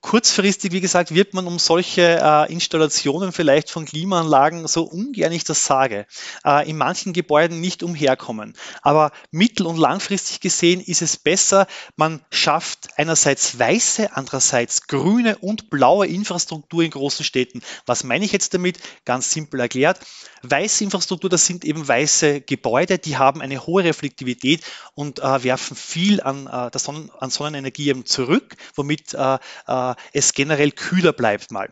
kurzfristig, 0.00 0.72
wie 0.72 0.80
gesagt, 0.80 1.14
wird 1.14 1.34
man 1.34 1.46
um 1.46 1.58
solche 1.58 2.20
äh, 2.22 2.52
Installationen 2.52 3.32
vielleicht 3.32 3.70
von 3.70 3.84
Klimaanlagen, 3.84 4.66
so 4.66 4.82
ungern 4.84 5.32
ich 5.32 5.44
das 5.44 5.64
sage, 5.64 6.06
äh, 6.44 6.68
in 6.68 6.76
manchen 6.76 7.12
Gebäuden 7.12 7.60
nicht 7.60 7.82
umherkommen. 7.82 8.54
Aber 8.82 9.12
mittel- 9.30 9.66
und 9.66 9.78
langfristig 9.78 10.40
gesehen 10.40 10.80
ist 10.80 11.02
es 11.02 11.16
besser, 11.16 11.66
man 11.96 12.24
schafft 12.30 12.90
einerseits 12.96 13.58
weiße, 13.58 14.16
andererseits 14.16 14.86
grüne 14.86 15.38
und 15.38 15.70
blaue 15.70 16.06
Infrastruktur 16.06 16.82
in 16.82 16.90
großen 16.90 17.24
Städten. 17.24 17.62
Was 17.86 18.04
meine 18.04 18.24
ich 18.24 18.32
jetzt 18.32 18.54
damit? 18.54 18.78
Ganz 19.04 19.30
simpel 19.30 19.60
erklärt. 19.60 20.00
Weiße 20.42 20.84
Infrastruktur, 20.84 21.30
das 21.30 21.46
sind 21.46 21.64
eben 21.64 21.88
weiße 21.88 22.42
Gebäude, 22.42 22.98
die 22.98 23.16
haben 23.16 23.40
eine 23.40 23.66
hohe 23.66 23.82
Reflektivität 23.82 24.62
und 24.94 25.20
äh, 25.20 25.42
werfen 25.42 25.74
viel 25.74 26.20
an, 26.20 26.46
äh, 26.46 26.78
Sonnen, 26.78 27.10
an 27.18 27.30
Sonnenenergie 27.30 27.88
eben 27.88 28.04
zurück, 28.04 28.56
womit 28.74 29.14
äh, 29.14 29.38
äh, 29.66 29.83
es 30.12 30.32
generell 30.32 30.70
kühler 30.70 31.12
bleibt 31.12 31.50
mal. 31.50 31.68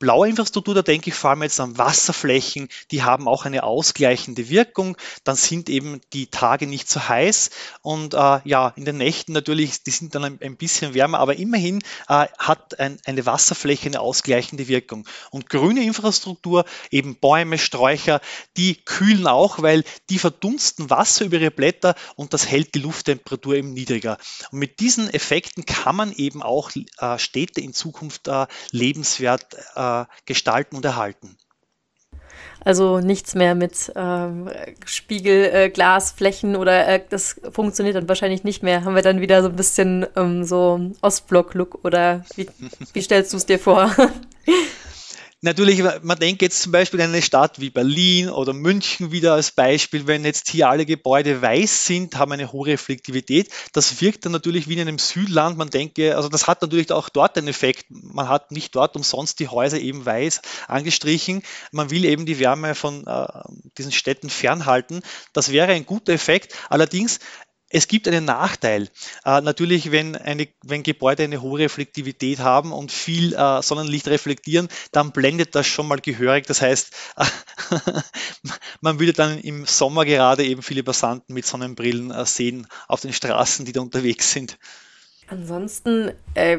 Blaue 0.00 0.30
Infrastruktur, 0.30 0.74
da 0.74 0.80
denke 0.80 1.10
ich 1.10 1.14
vor 1.14 1.28
allem 1.28 1.42
jetzt 1.42 1.60
an 1.60 1.76
Wasserflächen, 1.76 2.70
die 2.90 3.02
haben 3.02 3.28
auch 3.28 3.44
eine 3.44 3.64
ausgleichende 3.64 4.48
Wirkung. 4.48 4.96
Dann 5.24 5.36
sind 5.36 5.68
eben 5.68 6.00
die 6.14 6.28
Tage 6.28 6.66
nicht 6.66 6.88
so 6.88 7.06
heiß 7.06 7.50
und 7.82 8.14
äh, 8.14 8.40
ja, 8.44 8.72
in 8.76 8.86
den 8.86 8.96
Nächten 8.96 9.34
natürlich, 9.34 9.82
die 9.82 9.90
sind 9.90 10.14
dann 10.14 10.24
ein, 10.24 10.38
ein 10.42 10.56
bisschen 10.56 10.94
wärmer, 10.94 11.18
aber 11.18 11.36
immerhin 11.36 11.80
äh, 12.08 12.28
hat 12.38 12.80
ein, 12.80 12.98
eine 13.04 13.26
Wasserfläche 13.26 13.88
eine 13.88 14.00
ausgleichende 14.00 14.68
Wirkung. 14.68 15.06
Und 15.30 15.50
grüne 15.50 15.84
Infrastruktur, 15.84 16.64
eben 16.90 17.16
Bäume, 17.16 17.58
Sträucher, 17.58 18.22
die 18.56 18.82
kühlen 18.82 19.26
auch, 19.26 19.60
weil 19.60 19.84
die 20.08 20.18
verdunsten 20.18 20.88
Wasser 20.88 21.26
über 21.26 21.36
ihre 21.36 21.50
Blätter 21.50 21.94
und 22.16 22.32
das 22.32 22.46
hält 22.46 22.74
die 22.74 22.78
Lufttemperatur 22.78 23.56
eben 23.56 23.74
niedriger. 23.74 24.16
Und 24.50 24.60
mit 24.60 24.80
diesen 24.80 25.12
Effekten 25.12 25.66
kann 25.66 25.94
man 25.94 26.12
eben 26.12 26.42
auch 26.42 26.70
äh, 26.96 27.18
Städte 27.18 27.60
in 27.60 27.74
Zukunft 27.74 28.28
äh, 28.28 28.46
lebenswert 28.70 29.56
äh, 29.74 29.89
gestalten 30.26 30.76
und 30.76 30.84
erhalten. 30.84 31.36
Also 32.62 33.00
nichts 33.00 33.34
mehr 33.34 33.54
mit 33.54 33.90
ähm, 33.96 34.50
Spiegelglasflächen 34.84 36.54
äh, 36.54 36.58
oder 36.58 36.86
äh, 36.86 37.02
das 37.08 37.40
funktioniert 37.50 37.96
dann 37.96 38.08
wahrscheinlich 38.08 38.44
nicht 38.44 38.62
mehr. 38.62 38.84
Haben 38.84 38.94
wir 38.94 39.02
dann 39.02 39.20
wieder 39.20 39.42
so 39.42 39.48
ein 39.48 39.56
bisschen 39.56 40.06
ähm, 40.14 40.44
so 40.44 40.78
Ostblock-Look 41.00 41.84
oder 41.84 42.22
wie, 42.36 42.48
wie 42.92 43.02
stellst 43.02 43.32
du 43.32 43.38
es 43.38 43.46
dir 43.46 43.58
vor? 43.58 43.90
Natürlich, 45.42 45.82
man 46.02 46.18
denkt 46.18 46.42
jetzt 46.42 46.60
zum 46.60 46.70
Beispiel 46.70 47.00
an 47.00 47.08
eine 47.08 47.22
Stadt 47.22 47.60
wie 47.60 47.70
Berlin 47.70 48.28
oder 48.28 48.52
München 48.52 49.10
wieder 49.10 49.32
als 49.32 49.52
Beispiel, 49.52 50.06
wenn 50.06 50.22
jetzt 50.22 50.50
hier 50.50 50.68
alle 50.68 50.84
Gebäude 50.84 51.40
weiß 51.40 51.86
sind, 51.86 52.18
haben 52.18 52.32
eine 52.32 52.52
hohe 52.52 52.66
Reflektivität. 52.66 53.50
Das 53.72 54.02
wirkt 54.02 54.26
dann 54.26 54.32
natürlich 54.32 54.68
wie 54.68 54.74
in 54.74 54.80
einem 54.80 54.98
Südland. 54.98 55.56
Man 55.56 55.70
denke, 55.70 56.14
also 56.14 56.28
das 56.28 56.46
hat 56.46 56.60
natürlich 56.60 56.92
auch 56.92 57.08
dort 57.08 57.38
einen 57.38 57.48
Effekt. 57.48 57.86
Man 57.88 58.28
hat 58.28 58.50
nicht 58.50 58.74
dort 58.74 58.96
umsonst 58.96 59.40
die 59.40 59.48
Häuser 59.48 59.78
eben 59.78 60.04
weiß 60.04 60.42
angestrichen. 60.68 61.42
Man 61.72 61.88
will 61.88 62.04
eben 62.04 62.26
die 62.26 62.38
Wärme 62.38 62.74
von 62.74 63.06
äh, 63.06 63.26
diesen 63.78 63.92
Städten 63.92 64.28
fernhalten. 64.28 65.00
Das 65.32 65.50
wäre 65.52 65.72
ein 65.72 65.86
guter 65.86 66.12
Effekt. 66.12 66.54
Allerdings 66.68 67.18
es 67.70 67.88
gibt 67.88 68.08
einen 68.08 68.24
Nachteil. 68.24 68.88
Äh, 69.24 69.40
natürlich, 69.40 69.92
wenn, 69.92 70.16
eine, 70.16 70.48
wenn 70.62 70.82
Gebäude 70.82 71.24
eine 71.24 71.40
hohe 71.40 71.60
Reflektivität 71.60 72.40
haben 72.40 72.72
und 72.72 72.92
viel 72.92 73.32
äh, 73.32 73.62
Sonnenlicht 73.62 74.08
reflektieren, 74.08 74.68
dann 74.92 75.12
blendet 75.12 75.54
das 75.54 75.66
schon 75.66 75.86
mal 75.86 76.00
gehörig. 76.00 76.46
Das 76.46 76.60
heißt, 76.60 76.92
man 78.80 78.98
würde 78.98 79.12
dann 79.12 79.38
im 79.38 79.66
Sommer 79.66 80.04
gerade 80.04 80.44
eben 80.44 80.62
viele 80.62 80.82
Passanten 80.82 81.32
mit 81.32 81.46
Sonnenbrillen 81.46 82.10
äh, 82.10 82.26
sehen 82.26 82.66
auf 82.88 83.00
den 83.00 83.12
Straßen, 83.12 83.64
die 83.64 83.72
da 83.72 83.80
unterwegs 83.80 84.32
sind. 84.32 84.58
Ansonsten 85.28 86.12
äh, 86.34 86.58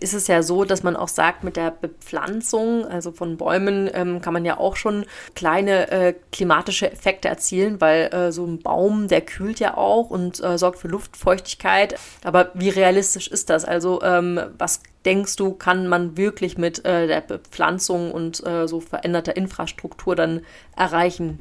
ist 0.00 0.14
es 0.14 0.26
ja 0.26 0.42
so, 0.42 0.64
dass 0.64 0.82
man 0.82 0.96
auch 0.96 1.08
sagt, 1.08 1.44
mit 1.44 1.56
der 1.56 1.70
Bepflanzung, 1.70 2.86
also 2.86 3.12
von 3.12 3.36
Bäumen, 3.36 3.88
ähm, 3.92 4.20
kann 4.20 4.32
man 4.32 4.44
ja 4.44 4.58
auch 4.58 4.76
schon 4.76 5.06
kleine 5.34 5.90
äh, 5.90 6.14
klimatische 6.32 6.90
Effekte 6.90 7.28
erzielen, 7.28 7.80
weil 7.80 8.12
äh, 8.12 8.32
so 8.32 8.44
ein 8.44 8.60
Baum, 8.60 9.08
der 9.08 9.20
kühlt 9.20 9.60
ja 9.60 9.76
auch 9.76 10.10
und 10.10 10.42
äh, 10.42 10.58
sorgt 10.58 10.78
für 10.78 10.88
Luftfeuchtigkeit. 10.88 11.98
Aber 12.22 12.50
wie 12.54 12.68
realistisch 12.68 13.28
ist 13.28 13.50
das? 13.50 13.64
Also 13.64 14.02
ähm, 14.02 14.40
was 14.58 14.82
denkst 15.04 15.36
du, 15.36 15.52
kann 15.52 15.86
man 15.86 16.16
wirklich 16.16 16.58
mit 16.58 16.84
äh, 16.84 17.06
der 17.06 17.20
Bepflanzung 17.20 18.12
und 18.12 18.44
äh, 18.46 18.66
so 18.66 18.80
veränderter 18.80 19.36
Infrastruktur 19.36 20.16
dann 20.16 20.42
erreichen? 20.76 21.38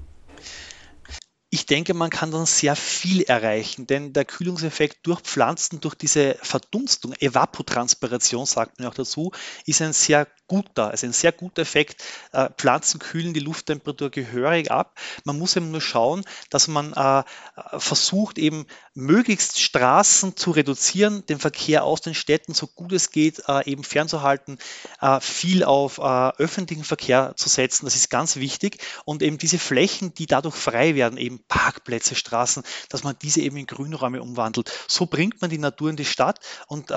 Ich 1.63 1.67
denke, 1.67 1.93
man 1.93 2.09
kann 2.09 2.29
dann 2.29 2.45
sehr 2.45 2.75
viel 2.75 3.21
erreichen, 3.21 3.87
denn 3.87 4.11
der 4.11 4.25
Kühlungseffekt 4.25 5.07
durch 5.07 5.21
Pflanzen, 5.21 5.79
durch 5.79 5.95
diese 5.95 6.35
Verdunstung, 6.41 7.13
Evapotranspiration 7.13 8.45
sagt 8.45 8.79
man 8.79 8.89
auch 8.89 8.93
dazu, 8.93 9.31
ist 9.65 9.81
ein 9.81 9.93
sehr 9.93 10.27
guter, 10.47 10.89
also 10.91 11.07
ein 11.07 11.13
sehr 11.13 11.31
guter 11.31 11.61
Effekt. 11.61 12.03
Äh, 12.33 12.49
Pflanzen 12.57 12.99
kühlen 12.99 13.33
die 13.33 13.39
Lufttemperatur 13.39 14.11
gehörig 14.11 14.71
ab. 14.71 14.99
Man 15.23 15.39
muss 15.39 15.55
eben 15.55 15.71
nur 15.71 15.79
schauen, 15.79 16.25
dass 16.49 16.67
man 16.67 16.91
äh, 16.91 17.23
versucht, 17.79 18.37
eben 18.37 18.65
möglichst 18.93 19.59
Straßen 19.59 20.35
zu 20.35 20.51
reduzieren, 20.51 21.25
den 21.25 21.39
Verkehr 21.39 21.83
aus 21.83 22.01
den 22.01 22.13
Städten 22.13 22.53
so 22.53 22.67
gut 22.67 22.91
es 22.91 23.09
geht 23.11 23.43
äh, 23.47 23.69
eben 23.69 23.83
fernzuhalten, 23.83 24.57
viel 25.19 25.63
auf 25.63 25.99
öffentlichen 25.99 26.83
Verkehr 26.83 27.33
zu 27.35 27.49
setzen. 27.49 27.85
Das 27.85 27.95
ist 27.95 28.09
ganz 28.09 28.37
wichtig. 28.37 28.77
Und 29.05 29.21
eben 29.21 29.37
diese 29.37 29.59
Flächen, 29.59 30.13
die 30.13 30.27
dadurch 30.27 30.55
frei 30.55 30.95
werden, 30.95 31.17
eben 31.17 31.43
Parkplätze, 31.47 32.15
Straßen, 32.15 32.63
dass 32.89 33.03
man 33.03 33.15
diese 33.21 33.41
eben 33.41 33.57
in 33.57 33.65
Grünräume 33.65 34.21
umwandelt. 34.21 34.71
So 34.87 35.05
bringt 35.05 35.41
man 35.41 35.49
die 35.49 35.57
Natur 35.57 35.89
in 35.89 35.95
die 35.95 36.05
Stadt 36.05 36.39
und 36.67 36.93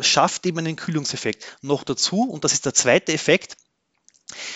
schafft 0.00 0.46
eben 0.46 0.58
einen 0.58 0.76
Kühlungseffekt. 0.76 1.58
Noch 1.62 1.84
dazu, 1.84 2.22
und 2.22 2.44
das 2.44 2.52
ist 2.52 2.66
der 2.66 2.74
zweite 2.74 3.12
Effekt, 3.12 3.56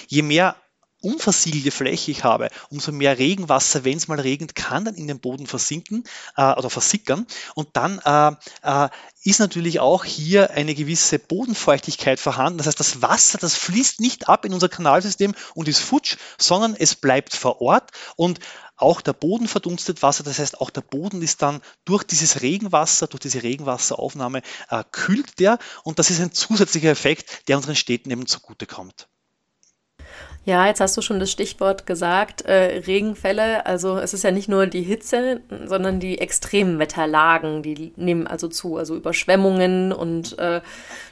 je 0.09 0.23
mehr 0.23 0.57
unversiegelte 1.01 1.71
Fläche 1.71 2.11
ich 2.11 2.25
habe, 2.25 2.49
umso 2.71 2.93
mehr 2.93 3.19
Regenwasser, 3.19 3.85
wenn 3.85 3.97
es 3.97 4.09
mal 4.09 4.21
regnet, 4.21 4.55
kann 4.55 4.85
dann 4.85 4.95
in 4.95 5.07
den 5.07 5.21
Boden 5.21 5.47
versinken 5.47 6.05
äh, 6.37 6.53
oder 6.53 6.71
versickern. 6.71 7.27
Und 7.55 7.69
dann 7.75 7.99
äh, 8.05 8.33
äh, 8.63 8.89
ist 9.23 9.41
natürlich 9.41 9.81
auch 9.81 10.05
hier 10.05 10.51
eine 10.51 10.75
gewisse 10.75 11.19
Bodenfeuchtigkeit 11.19 12.19
vorhanden. 12.19 12.59
Das 12.59 12.67
heißt, 12.67 12.81
das 12.81 13.03
Wasser, 13.03 13.39
das 13.39 13.55
fließt 13.55 14.01
nicht 14.01 14.29
ab 14.29 14.45
in 14.45 14.55
unser 14.55 14.69
Kanalsystem 14.69 15.35
und 15.55 15.69
ist 15.69 15.81
futsch, 15.81 16.17
sondern 16.39 16.75
es 16.75 16.95
bleibt 16.95 17.35
vor 17.35 17.61
Ort 17.61 17.91
und 18.17 18.41
auch 18.77 19.01
der 19.01 19.13
Boden 19.13 19.49
verdunstet 19.49 20.03
Wasser, 20.03 20.23
das 20.23 20.39
heißt 20.39 20.61
auch 20.61 20.71
der 20.71 20.83
Boden 20.83 21.21
ist 21.21 21.43
dann 21.43 21.61
durch 21.85 22.05
dieses 22.05 22.43
Regenwasser, 22.43 23.09
durch 23.09 23.21
diese 23.21 23.43
Regenwasseraufnahme 23.43 24.43
äh, 24.71 24.85
kühlt 24.93 25.41
der 25.41 25.59
und 25.83 25.99
das 25.99 26.11
ist 26.11 26.21
ein 26.21 26.33
zusätzlicher 26.33 26.91
Effekt, 26.91 27.49
der 27.49 27.57
unseren 27.57 27.75
Städten 27.75 28.11
eben 28.11 28.27
zugutekommt. 28.27 29.09
Ja, 30.49 30.67
jetzt 30.67 30.81
hast 30.81 30.97
du 30.97 31.03
schon 31.03 31.21
das 31.21 31.31
Stichwort 31.31 31.85
gesagt, 31.85 32.41
äh, 32.47 32.81
Regenfälle. 32.87 33.67
Also 33.67 33.99
es 33.99 34.15
ist 34.15 34.25
ja 34.25 34.31
nicht 34.31 34.49
nur 34.49 34.67
die 34.67 34.81
Hitze, 34.81 35.43
sondern 35.67 36.01
die 36.01 36.23
extremen 36.23 36.79
Wetterlagen, 36.79 37.63
die 37.63 37.93
nehmen 37.97 38.27
also 38.27 38.49
zu. 38.49 38.79
Also 38.79 38.97
Überschwemmungen 38.97 39.93
und 39.93 40.39
äh, 40.39 40.63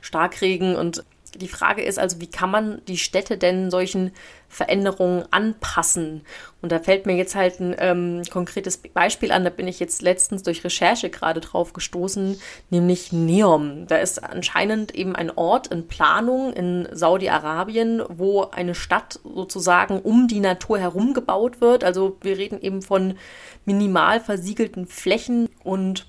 Starkregen 0.00 0.74
und 0.74 1.04
die 1.36 1.48
Frage 1.48 1.82
ist 1.82 1.98
also, 1.98 2.20
wie 2.20 2.26
kann 2.26 2.50
man 2.50 2.82
die 2.86 2.98
Städte 2.98 3.38
denn 3.38 3.70
solchen 3.70 4.12
Veränderungen 4.48 5.24
anpassen? 5.30 6.22
Und 6.62 6.72
da 6.72 6.78
fällt 6.78 7.06
mir 7.06 7.14
jetzt 7.14 7.34
halt 7.34 7.60
ein 7.60 7.76
ähm, 7.78 8.22
konkretes 8.30 8.78
Beispiel 8.78 9.32
an, 9.32 9.44
da 9.44 9.50
bin 9.50 9.68
ich 9.68 9.78
jetzt 9.78 10.02
letztens 10.02 10.42
durch 10.42 10.64
Recherche 10.64 11.10
gerade 11.10 11.40
drauf 11.40 11.72
gestoßen, 11.72 12.40
nämlich 12.70 13.12
Neom. 13.12 13.86
Da 13.86 13.98
ist 13.98 14.22
anscheinend 14.22 14.94
eben 14.94 15.14
ein 15.14 15.30
Ort 15.30 15.68
in 15.68 15.86
Planung 15.86 16.52
in 16.52 16.88
Saudi-Arabien, 16.92 18.02
wo 18.08 18.42
eine 18.44 18.74
Stadt 18.74 19.20
sozusagen 19.22 20.00
um 20.00 20.28
die 20.28 20.40
Natur 20.40 20.78
herum 20.78 21.14
gebaut 21.14 21.60
wird. 21.60 21.84
Also 21.84 22.16
wir 22.22 22.38
reden 22.38 22.60
eben 22.60 22.82
von 22.82 23.16
minimal 23.64 24.20
versiegelten 24.20 24.86
Flächen 24.86 25.48
und 25.62 26.06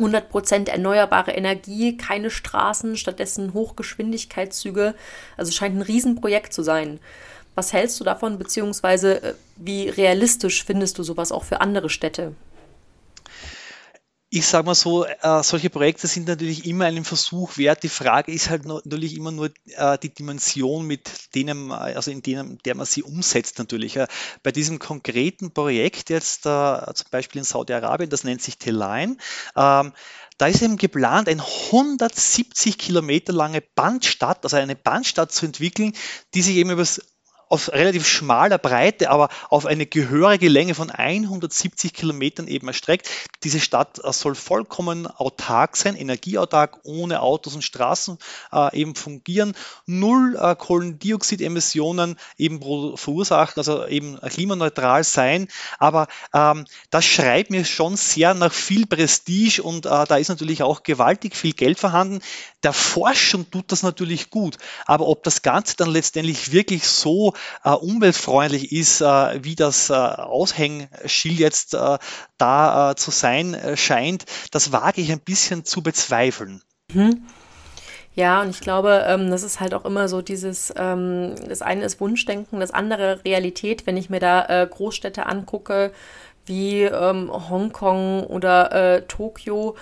100% 0.00 0.68
erneuerbare 0.68 1.32
Energie, 1.32 1.96
keine 1.96 2.30
Straßen, 2.30 2.96
stattdessen 2.96 3.54
Hochgeschwindigkeitszüge. 3.54 4.94
Also 5.36 5.52
scheint 5.52 5.76
ein 5.76 5.82
Riesenprojekt 5.82 6.52
zu 6.52 6.62
sein. 6.62 6.98
Was 7.54 7.72
hältst 7.72 8.00
du 8.00 8.04
davon, 8.04 8.38
beziehungsweise 8.38 9.22
äh, 9.22 9.34
wie 9.56 9.88
realistisch 9.88 10.64
findest 10.64 10.98
du 10.98 11.02
sowas 11.02 11.32
auch 11.32 11.44
für 11.44 11.60
andere 11.60 11.90
Städte? 11.90 12.32
Ich 14.32 14.46
sage 14.46 14.66
mal 14.66 14.76
so, 14.76 15.04
äh, 15.04 15.42
solche 15.42 15.70
Projekte 15.70 16.06
sind 16.06 16.28
natürlich 16.28 16.64
immer 16.64 16.84
einen 16.84 17.04
Versuch 17.04 17.58
wert. 17.58 17.82
Die 17.82 17.88
Frage 17.88 18.32
ist 18.32 18.48
halt 18.48 18.64
natürlich 18.64 19.16
immer 19.16 19.32
nur 19.32 19.50
äh, 19.66 19.98
die 19.98 20.14
Dimension, 20.14 20.86
mit 20.86 21.34
denen, 21.34 21.72
also 21.72 22.12
in 22.12 22.22
denen, 22.22 22.58
der 22.64 22.76
man 22.76 22.86
sie 22.86 23.02
umsetzt 23.02 23.58
natürlich. 23.58 23.96
Äh, 23.96 24.06
bei 24.44 24.52
diesem 24.52 24.78
konkreten 24.78 25.50
Projekt 25.50 26.10
jetzt 26.10 26.46
äh, 26.46 26.94
zum 26.94 27.06
Beispiel 27.10 27.40
in 27.40 27.44
Saudi-Arabien, 27.44 28.08
das 28.08 28.22
nennt 28.22 28.40
sich 28.40 28.56
Teline, 28.56 29.16
ähm, 29.56 29.92
da 30.38 30.46
ist 30.46 30.62
eben 30.62 30.78
geplant, 30.78 31.28
eine 31.28 31.42
170 31.42 32.78
Kilometer 32.78 33.32
lange 33.32 33.60
Bandstadt, 33.60 34.44
also 34.44 34.56
eine 34.56 34.76
Bandstadt 34.76 35.32
zu 35.32 35.44
entwickeln, 35.44 35.92
die 36.34 36.40
sich 36.40 36.56
eben 36.56 36.70
über 36.70 36.86
auf 37.50 37.72
relativ 37.72 38.06
schmaler 38.06 38.58
Breite, 38.58 39.10
aber 39.10 39.28
auf 39.50 39.66
eine 39.66 39.84
gehörige 39.84 40.48
Länge 40.48 40.74
von 40.74 40.88
170 40.88 41.92
Kilometern 41.92 42.46
eben 42.46 42.68
erstreckt. 42.68 43.10
Diese 43.42 43.58
Stadt 43.58 44.00
äh, 44.02 44.12
soll 44.12 44.36
vollkommen 44.36 45.08
autark 45.08 45.76
sein, 45.76 45.96
energieautark, 45.96 46.78
ohne 46.84 47.20
Autos 47.20 47.56
und 47.56 47.62
Straßen 47.62 48.18
äh, 48.52 48.80
eben 48.80 48.94
fungieren, 48.94 49.54
null 49.84 50.38
äh, 50.40 50.54
Kohlendioxidemissionen 50.54 52.16
eben 52.38 52.60
verursachen, 52.96 53.54
also 53.56 53.84
eben 53.86 54.20
klimaneutral 54.20 55.02
sein. 55.02 55.48
Aber 55.80 56.06
ähm, 56.32 56.66
das 56.90 57.04
schreibt 57.04 57.50
mir 57.50 57.64
schon 57.64 57.96
sehr 57.96 58.32
nach 58.34 58.52
viel 58.52 58.86
Prestige 58.86 59.60
und 59.60 59.86
äh, 59.86 60.06
da 60.06 60.16
ist 60.16 60.28
natürlich 60.28 60.62
auch 60.62 60.84
gewaltig 60.84 61.34
viel 61.34 61.52
Geld 61.52 61.80
vorhanden. 61.80 62.20
Der 62.62 62.72
Forschung 62.72 63.50
tut 63.50 63.72
das 63.72 63.82
natürlich 63.82 64.30
gut, 64.30 64.56
aber 64.86 65.08
ob 65.08 65.24
das 65.24 65.42
Ganze 65.42 65.74
dann 65.76 65.90
letztendlich 65.90 66.52
wirklich 66.52 66.86
so 66.86 67.34
äh, 67.64 67.70
umweltfreundlich 67.70 68.72
ist, 68.72 69.00
äh, 69.00 69.44
wie 69.44 69.54
das 69.54 69.90
äh, 69.90 69.94
Aushängeschild 69.94 71.38
jetzt 71.38 71.74
äh, 71.74 71.98
da 72.38 72.90
äh, 72.90 72.94
zu 72.94 73.10
sein 73.10 73.54
äh, 73.54 73.76
scheint, 73.76 74.24
das 74.50 74.72
wage 74.72 75.00
ich 75.00 75.12
ein 75.12 75.20
bisschen 75.20 75.64
zu 75.64 75.82
bezweifeln. 75.82 76.62
Mhm. 76.92 77.26
Ja, 78.14 78.42
und 78.42 78.50
ich 78.50 78.60
glaube, 78.60 79.04
ähm, 79.06 79.30
das 79.30 79.42
ist 79.42 79.60
halt 79.60 79.72
auch 79.72 79.84
immer 79.84 80.08
so 80.08 80.20
dieses, 80.20 80.72
ähm, 80.76 81.34
das 81.48 81.62
eine 81.62 81.84
ist 81.84 82.00
Wunschdenken, 82.00 82.60
das 82.60 82.72
andere 82.72 83.24
Realität. 83.24 83.86
Wenn 83.86 83.96
ich 83.96 84.10
mir 84.10 84.20
da 84.20 84.66
Großstädte 84.66 85.26
angucke, 85.26 85.92
wie 86.44 86.82
ähm, 86.82 87.30
Hongkong 87.32 88.24
oder 88.24 89.06
Tokio, 89.06 89.76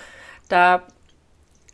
da 0.48 0.82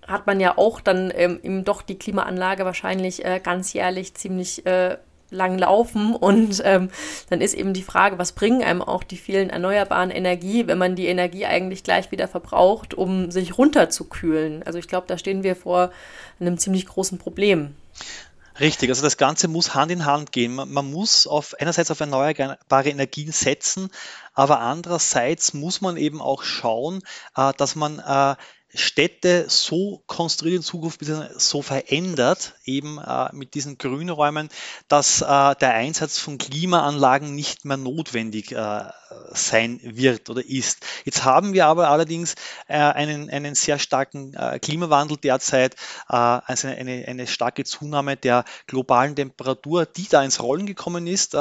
hat 0.07 0.26
man 0.26 0.41
ja 0.41 0.59
auch 0.59 0.81
dann 0.81 1.12
ähm, 1.14 1.41
eben 1.43 1.64
doch 1.64 1.83
die 1.83 1.99
Klimaanlage 1.99 2.64
wahrscheinlich 2.64 3.25
äh, 3.25 3.41
ganzjährlich 3.41 4.14
ziemlich 4.14 4.64
äh, 4.67 4.99
lang 5.35 5.59
laufen. 5.59 6.14
Und 6.14 6.62
ähm, 6.64 6.91
dann 7.31 7.41
ist 7.41 7.55
eben 7.55 7.75
die 7.75 7.83
Frage, 7.83 8.19
was 8.19 8.33
bringen 8.33 8.62
einem 8.62 8.83
auch 8.83 9.03
die 9.03 9.17
vielen 9.17 9.50
erneuerbaren 9.50 10.11
Energie, 10.11 10.67
wenn 10.67 10.79
man 10.79 10.97
die 10.97 11.07
Energie 11.07 11.47
eigentlich 11.47 11.83
gleich 11.83 12.11
wieder 12.11 12.29
verbraucht, 12.29 12.95
um 12.95 13.31
sich 13.31 13.59
runterzukühlen. 13.59 14.62
Also 14.62 14.79
ich 14.79 14.88
glaube, 14.88 15.07
da 15.07 15.19
stehen 15.19 15.43
wir 15.43 15.57
vor 15.57 15.91
einem 16.41 16.59
ziemlich 16.59 16.87
großen 16.87 17.19
Problem. 17.19 17.75
Richtig, 18.61 18.88
also 18.88 19.03
das 19.03 19.17
Ganze 19.17 19.49
muss 19.49 19.75
Hand 19.75 19.91
in 19.91 20.05
Hand 20.05 20.31
gehen. 20.31 20.55
Man, 20.55 20.71
man, 20.71 20.88
muss 20.88 21.26
auf 21.26 21.55
einerseits 21.59 21.91
auf 21.91 21.99
erneuerbare 21.99 22.88
Energien 22.88 23.33
setzen, 23.33 23.91
aber 24.33 24.61
andererseits 24.61 25.55
muss 25.55 25.81
man 25.81 25.97
eben 25.97 26.23
auch 26.23 26.45
schauen, 26.45 27.03
äh, 27.37 27.53
dass 27.57 27.75
man 27.75 27.99
äh, 27.99 28.37
Städte 28.75 29.47
so 29.49 30.02
konstruiert 30.07 30.57
in 30.57 30.62
Zukunft, 30.62 31.00
so 31.37 31.62
verändert, 31.62 32.54
eben 32.64 32.99
äh, 32.99 33.28
mit 33.33 33.54
diesen 33.54 33.78
Grünräumen, 33.78 34.49
dass 34.88 35.21
äh, 35.23 35.25
der 35.26 35.75
Einsatz 35.75 36.19
von 36.19 36.38
Klimaanlagen 36.38 37.35
nicht 37.35 37.64
mehr 37.64 37.76
notwendig 37.76 38.52
äh, 38.52 38.85
sein 39.33 39.81
wird 39.83 40.28
oder 40.31 40.45
ist. 40.45 40.85
Jetzt 41.04 41.25
haben 41.25 41.52
wir 41.52 41.66
aber 41.66 41.88
allerdings 41.88 42.35
äh, 42.66 42.76
einen, 42.78 43.31
einen 43.31 43.54
sehr 43.54 43.78
starken 43.78 44.35
äh, 44.35 44.59
Klimawandel 44.59 45.16
derzeit, 45.16 45.75
äh, 46.09 46.14
also 46.16 46.69
eine, 46.69 47.04
eine 47.07 47.26
starke 47.26 47.64
Zunahme 47.64 48.16
der 48.16 48.45
globalen 48.66 49.14
Temperatur, 49.14 49.87
die 49.87 50.09
da 50.09 50.23
ins 50.23 50.43
Rollen 50.43 50.66
gekommen 50.66 51.07
ist. 51.07 51.37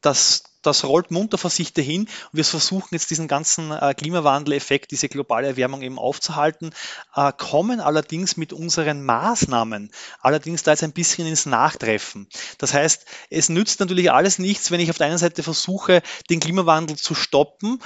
das 0.00 0.44
das 0.66 0.84
rollt 0.84 1.10
munter 1.10 1.38
vor 1.38 1.50
sich 1.50 1.72
dahin 1.72 2.02
und 2.02 2.10
wir 2.32 2.44
versuchen 2.44 2.88
jetzt 2.92 3.10
diesen 3.10 3.28
ganzen 3.28 3.70
äh, 3.70 3.94
Klimawandeleffekt, 3.94 4.90
diese 4.90 5.08
globale 5.08 5.46
Erwärmung 5.46 5.82
eben 5.82 5.98
aufzuhalten, 5.98 6.70
äh, 7.14 7.32
kommen 7.36 7.80
allerdings 7.80 8.36
mit 8.36 8.52
unseren 8.52 9.04
Maßnahmen 9.04 9.90
allerdings 10.20 10.62
da 10.62 10.72
jetzt 10.72 10.84
ein 10.84 10.92
bisschen 10.92 11.26
ins 11.26 11.46
Nachtreffen. 11.46 12.26
Das 12.58 12.74
heißt, 12.74 13.06
es 13.30 13.48
nützt 13.48 13.80
natürlich 13.80 14.10
alles 14.10 14.38
nichts, 14.38 14.70
wenn 14.70 14.80
ich 14.80 14.90
auf 14.90 14.98
der 14.98 15.06
einen 15.06 15.18
Seite 15.18 15.42
versuche, 15.42 16.02
den 16.30 16.40
Klimawandel 16.40 16.96
zu 16.96 17.14
stoppen, 17.14 17.80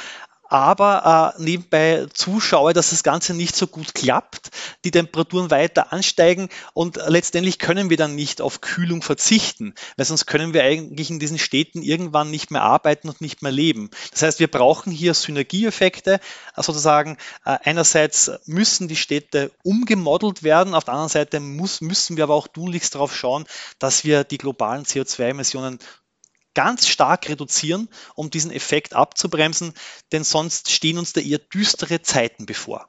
aber 0.50 1.35
äh, 1.38 1.42
nebenbei 1.42 2.07
zuschaue, 2.12 2.73
dass 2.73 2.90
das 2.90 3.04
Ganze 3.04 3.35
nicht 3.35 3.54
so 3.54 3.69
gut 3.69 3.95
klappt, 3.95 4.50
die 4.85 4.90
Temperaturen 4.90 5.50
weiter 5.50 5.92
ansteigen 5.92 6.49
und 6.75 6.99
letztendlich 7.07 7.61
können 7.61 7.88
wir 7.88 7.97
dann 7.97 8.16
nicht 8.16 8.40
auf 8.40 8.61
Kühlung 8.61 9.00
verzichten, 9.00 9.75
weil 9.97 10.07
sonst 10.07 10.26
können 10.26 10.52
wir 10.52 10.64
eigentlich 10.64 11.09
in 11.11 11.21
diesen 11.21 11.38
Städten 11.38 11.83
irgendwann 11.83 12.33
nicht 12.33 12.50
mehr 12.50 12.62
arbeiten 12.62 13.09
und 13.09 13.21
nicht 13.21 13.42
mehr 13.42 13.52
leben. 13.52 13.90
Das 14.11 14.23
heißt, 14.23 14.40
wir 14.40 14.50
brauchen 14.50 14.90
hier 14.90 15.14
Synergieeffekte, 15.14 16.19
sozusagen 16.57 17.16
äh, 17.45 17.57
einerseits 17.62 18.33
müssen 18.47 18.88
die 18.88 18.97
Städte 18.97 19.52
umgemodelt 19.62 20.42
werden, 20.42 20.75
auf 20.75 20.85
der 20.85 20.95
anderen 20.95 21.11
Seite 21.11 21.38
muss, 21.38 21.80
müssen 21.80 22.16
wir 22.16 22.25
aber 22.25 22.35
auch 22.35 22.49
tunlichst 22.49 22.97
darauf 22.97 23.14
schauen, 23.14 23.45
dass 23.78 24.02
wir 24.04 24.25
die 24.25 24.38
globalen 24.38 24.85
CO2-Emissionen 24.85 25.78
ganz 26.54 26.88
stark 26.88 27.28
reduzieren, 27.28 27.88
um 28.14 28.30
diesen 28.30 28.50
Effekt 28.50 28.95
abzubremsen, 28.95 29.73
denn 30.12 30.25
sonst 30.25 30.71
stehen 30.71 30.99
uns 30.99 31.12
da 31.12 31.21
eher 31.21 31.38
düstere 31.38 32.02
Zeiten 32.02 32.47
bevor. 32.47 32.88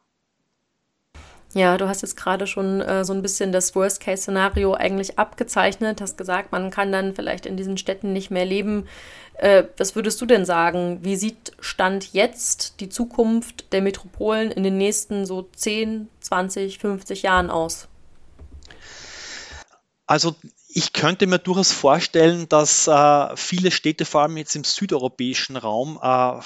Ja, 1.53 1.77
du 1.77 1.89
hast 1.89 2.01
jetzt 2.01 2.15
gerade 2.15 2.47
schon 2.47 2.79
äh, 2.79 3.03
so 3.03 3.13
ein 3.13 3.21
bisschen 3.21 3.51
das 3.51 3.75
Worst-Case-Szenario 3.75 4.73
eigentlich 4.73 5.19
abgezeichnet, 5.19 5.99
hast 5.99 6.17
gesagt, 6.17 6.53
man 6.53 6.71
kann 6.71 6.93
dann 6.93 7.13
vielleicht 7.13 7.45
in 7.45 7.57
diesen 7.57 7.77
Städten 7.77 8.13
nicht 8.13 8.31
mehr 8.31 8.45
leben. 8.45 8.87
Äh, 9.33 9.65
was 9.77 9.95
würdest 9.95 10.21
du 10.21 10.25
denn 10.25 10.45
sagen? 10.45 10.99
Wie 11.01 11.17
sieht 11.17 11.51
Stand 11.59 12.13
jetzt 12.13 12.79
die 12.79 12.87
Zukunft 12.87 13.73
der 13.73 13.81
Metropolen 13.81 14.49
in 14.51 14.63
den 14.63 14.77
nächsten 14.77 15.25
so 15.25 15.49
10, 15.53 16.07
20, 16.21 16.79
50 16.79 17.23
Jahren 17.23 17.49
aus? 17.49 17.89
Also 20.07 20.35
ich 20.73 20.93
könnte 20.93 21.27
mir 21.27 21.39
durchaus 21.39 21.71
vorstellen, 21.71 22.47
dass 22.47 22.87
äh, 22.87 23.35
viele 23.35 23.71
Städte, 23.71 24.05
vor 24.05 24.21
allem 24.21 24.37
jetzt 24.37 24.55
im 24.55 24.63
südeuropäischen 24.63 25.57
Raum, 25.57 25.99
äh, 26.01 26.39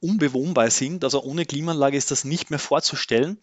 unbewohnbar 0.00 0.70
sind. 0.70 1.02
Also 1.02 1.22
ohne 1.22 1.46
Klimaanlage 1.46 1.96
ist 1.96 2.10
das 2.10 2.24
nicht 2.24 2.50
mehr 2.50 2.58
vorzustellen. 2.58 3.38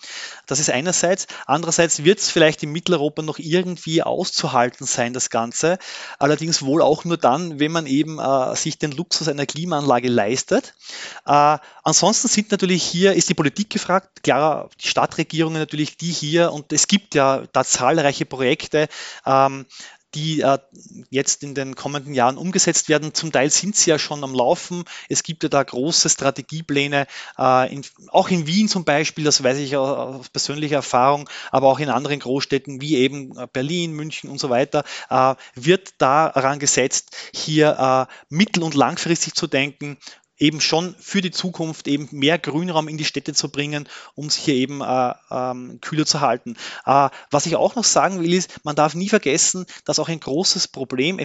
Das 0.46 0.60
ist 0.60 0.70
einerseits. 0.70 1.28
Andererseits 1.48 2.04
wird 2.04 2.20
es 2.20 2.30
vielleicht 2.30 2.62
in 2.62 2.72
Mitteleuropa 2.72 3.24
noch 3.24 3.40
irgendwie 3.40 4.04
auszuhalten 4.04 4.86
sein, 4.86 5.14
das 5.14 5.32
Ganze. 5.32 5.80
Allerdings 6.20 6.62
wohl 6.62 6.82
auch 6.82 7.04
nur 7.04 7.18
dann, 7.18 7.60
wenn 7.60 7.72
man 7.72 7.88
eben 7.88 8.20
äh, 8.20 8.56
sich 8.56 8.78
den 8.78 8.92
Luxus 8.92 9.28
einer 9.28 9.48
Klimaanlage 9.48 10.08
leistet. 10.08 10.76
Äh, 11.26 11.58
ansonsten 11.84 12.28
sind 12.28 12.52
natürlich 12.52 12.84
hier, 12.84 13.14
ist 13.14 13.30
die 13.30 13.34
Politik 13.34 13.72
gefragt, 13.72 14.24
klar, 14.24 14.70
die 14.80 14.88
Stadtregierungen 14.88 15.60
natürlich, 15.60 15.98
die 15.98 16.12
hier, 16.12 16.54
und 16.54 16.72
es 16.72 16.88
gibt 16.88 17.16
ja 17.16 17.44
da 17.52 17.64
zahlreiche 17.64 18.26
Projekte, 18.26 18.88
ähm, 19.26 19.66
die 20.14 20.42
äh, 20.42 20.58
jetzt 21.10 21.44
in 21.44 21.56
den 21.56 21.76
kommenden 21.76 22.14
Jahren 22.14 22.38
umgesetzt 22.38 22.90
werden. 22.90 23.14
Zum 23.14 23.32
Teil 23.32 23.50
sind 23.50 23.76
sie 23.76 23.90
ja 23.90 24.00
schon 24.00 24.24
am 24.24 24.34
Laufen. 24.34 24.84
Es 25.10 25.24
gibt 25.24 25.44
ja 25.44 25.50
da 25.50 25.64
große 25.64 26.10
Strategiepläne, 26.10 27.08
äh, 27.38 27.74
in, 27.74 27.84
auch 28.10 28.30
in 28.30 28.48
Wien 28.48 28.68
zum 28.68 28.84
Beispiel, 28.84 29.24
das 29.24 29.44
weiß 29.44 29.58
ich 29.58 29.76
aus 29.76 30.30
persönlicher 30.30 30.78
Erfahrung, 30.78 31.30
aber 31.52 31.68
auch 31.68 31.80
in 31.80 31.90
anderen 31.90 32.20
Großstädten 32.20 32.82
wie 32.82 32.98
eben 32.98 33.38
äh, 33.38 33.48
Berlin, 33.52 33.94
München 33.94 34.30
und 34.30 34.40
so 34.40 34.50
weiter, 34.50 34.84
äh, 35.10 35.36
wird 35.56 35.94
daran 35.98 36.60
gesetzt, 36.60 37.16
hier 37.34 38.08
äh, 38.10 38.14
mittel- 38.30 38.64
und 38.64 38.76
langfristig 38.76 39.34
zu 39.34 39.48
denken, 39.48 39.98
eben 40.42 40.60
schon 40.60 40.96
für 41.00 41.22
die 41.22 41.32
Zukunft 41.32 41.88
eben 41.88 42.10
mehr 42.12 42.40
Grünraum 42.40 42.88
in 42.88 42.98
die 42.98 43.06
Städte 43.06 43.34
zu 43.34 43.50
bringen, 43.50 43.88
um 44.16 44.30
sich 44.30 44.44
hier 44.44 44.56
eben 44.56 44.82
äh, 44.82 45.14
ähm, 45.30 45.78
kühler 45.82 46.06
zu 46.06 46.20
halten. 46.20 46.58
Äh, 46.86 47.10
was 47.30 47.46
ich 47.46 47.56
auch 47.56 47.76
noch 47.76 47.84
sagen 47.84 48.20
will, 48.20 48.34
ist, 48.34 48.66
man 48.66 48.76
darf 48.76 48.96
nie 48.96 49.08
vergessen, 49.08 49.66
dass 49.86 50.00
auch 50.00 50.10
ein 50.10 50.20
großes 50.20 50.68
Problem, 50.68 51.20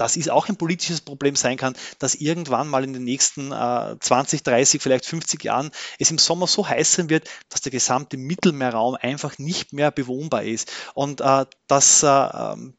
das 0.00 0.16
ist 0.16 0.30
auch 0.30 0.48
ein 0.48 0.56
politisches 0.56 1.02
Problem 1.02 1.36
sein 1.36 1.58
kann, 1.58 1.76
dass 1.98 2.14
irgendwann 2.14 2.68
mal 2.68 2.84
in 2.84 2.94
den 2.94 3.04
nächsten 3.04 3.52
äh, 3.52 3.96
20, 4.00 4.42
30, 4.42 4.80
vielleicht 4.80 5.04
50 5.04 5.44
Jahren 5.44 5.70
es 5.98 6.10
im 6.10 6.16
Sommer 6.16 6.46
so 6.46 6.66
heiß 6.66 6.94
sein 6.94 7.10
wird, 7.10 7.28
dass 7.50 7.60
der 7.60 7.70
gesamte 7.70 8.16
Mittelmeerraum 8.16 8.96
einfach 8.98 9.38
nicht 9.38 9.74
mehr 9.74 9.90
bewohnbar 9.90 10.44
ist. 10.44 10.72
Und 10.94 11.20
äh, 11.20 11.44
das 11.66 12.02
äh, 12.02 12.06
ähm, 12.08 12.74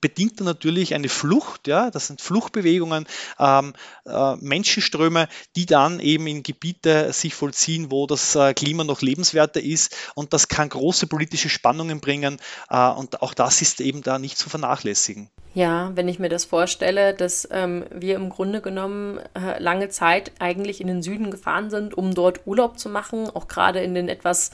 bedingt 0.00 0.38
dann 0.38 0.44
natürlich 0.44 0.94
eine 0.94 1.08
Flucht, 1.08 1.66
ja, 1.66 1.90
das 1.90 2.08
sind 2.08 2.20
Fluchtbewegungen, 2.20 3.06
ähm, 3.38 3.72
äh, 4.04 4.36
Menschenströme, 4.36 5.28
die 5.56 5.64
dann 5.64 5.98
eben 5.98 6.26
in 6.26 6.42
Gebiete 6.42 7.12
sich 7.12 7.34
vollziehen, 7.34 7.90
wo 7.90 8.06
das 8.06 8.34
äh, 8.36 8.52
Klima 8.52 8.84
noch 8.84 9.00
lebenswerter 9.00 9.62
ist 9.62 9.96
und 10.14 10.32
das 10.34 10.48
kann 10.48 10.68
große 10.68 11.06
politische 11.06 11.48
Spannungen 11.48 12.00
bringen 12.00 12.38
äh, 12.68 12.88
und 12.90 13.22
auch 13.22 13.32
das 13.32 13.62
ist 13.62 13.80
eben 13.80 14.02
da 14.02 14.18
nicht 14.18 14.36
zu 14.36 14.50
vernachlässigen. 14.50 15.30
Ja, 15.54 15.90
wenn 15.94 16.06
ich 16.06 16.18
mir 16.18 16.28
das 16.28 16.44
vorstelle, 16.44 16.65
dass 16.66 17.48
ähm, 17.50 17.84
wir 17.90 18.16
im 18.16 18.28
Grunde 18.28 18.60
genommen 18.60 19.18
äh, 19.34 19.60
lange 19.62 19.88
Zeit 19.88 20.32
eigentlich 20.38 20.80
in 20.80 20.86
den 20.86 21.02
Süden 21.02 21.30
gefahren 21.30 21.70
sind, 21.70 21.96
um 21.96 22.14
dort 22.14 22.46
Urlaub 22.46 22.78
zu 22.78 22.88
machen, 22.88 23.28
auch 23.30 23.48
gerade 23.48 23.80
in 23.80 23.94
den 23.94 24.08
etwas 24.08 24.50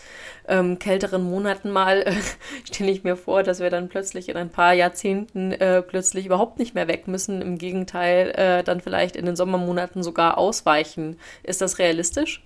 ähm, 0.49 0.79
kälteren 0.79 1.23
Monaten 1.23 1.71
mal, 1.71 2.03
äh, 2.03 2.15
stelle 2.65 2.91
ich 2.91 3.05
mir 3.05 3.17
vor, 3.17 3.43
dass 3.43 3.61
wir 3.61 3.71
dann 3.71 3.89
plötzlich 3.89 4.29
in 4.29 4.37
ein 4.37 4.51
paar 4.51 4.75
Jahrzehnten 4.75 5.53
äh, 5.53 5.83
plötzlich 5.83 6.27
überhaupt 6.27 6.59
nicht 6.59 6.75
mehr 6.75 6.89
weg 6.89 7.09
müssen, 7.09 7.43
im 7.43 7.59
Gegenteil 7.59 8.31
äh, 8.31 8.63
dann 8.63 8.81
vielleicht 8.81 9.17
in 9.17 9.27
den 9.27 9.37
Sommermonaten 9.37 10.03
sogar 10.03 10.39
ausweichen. 10.39 11.19
Ist 11.43 11.61
das 11.61 11.79
realistisch? 11.79 12.43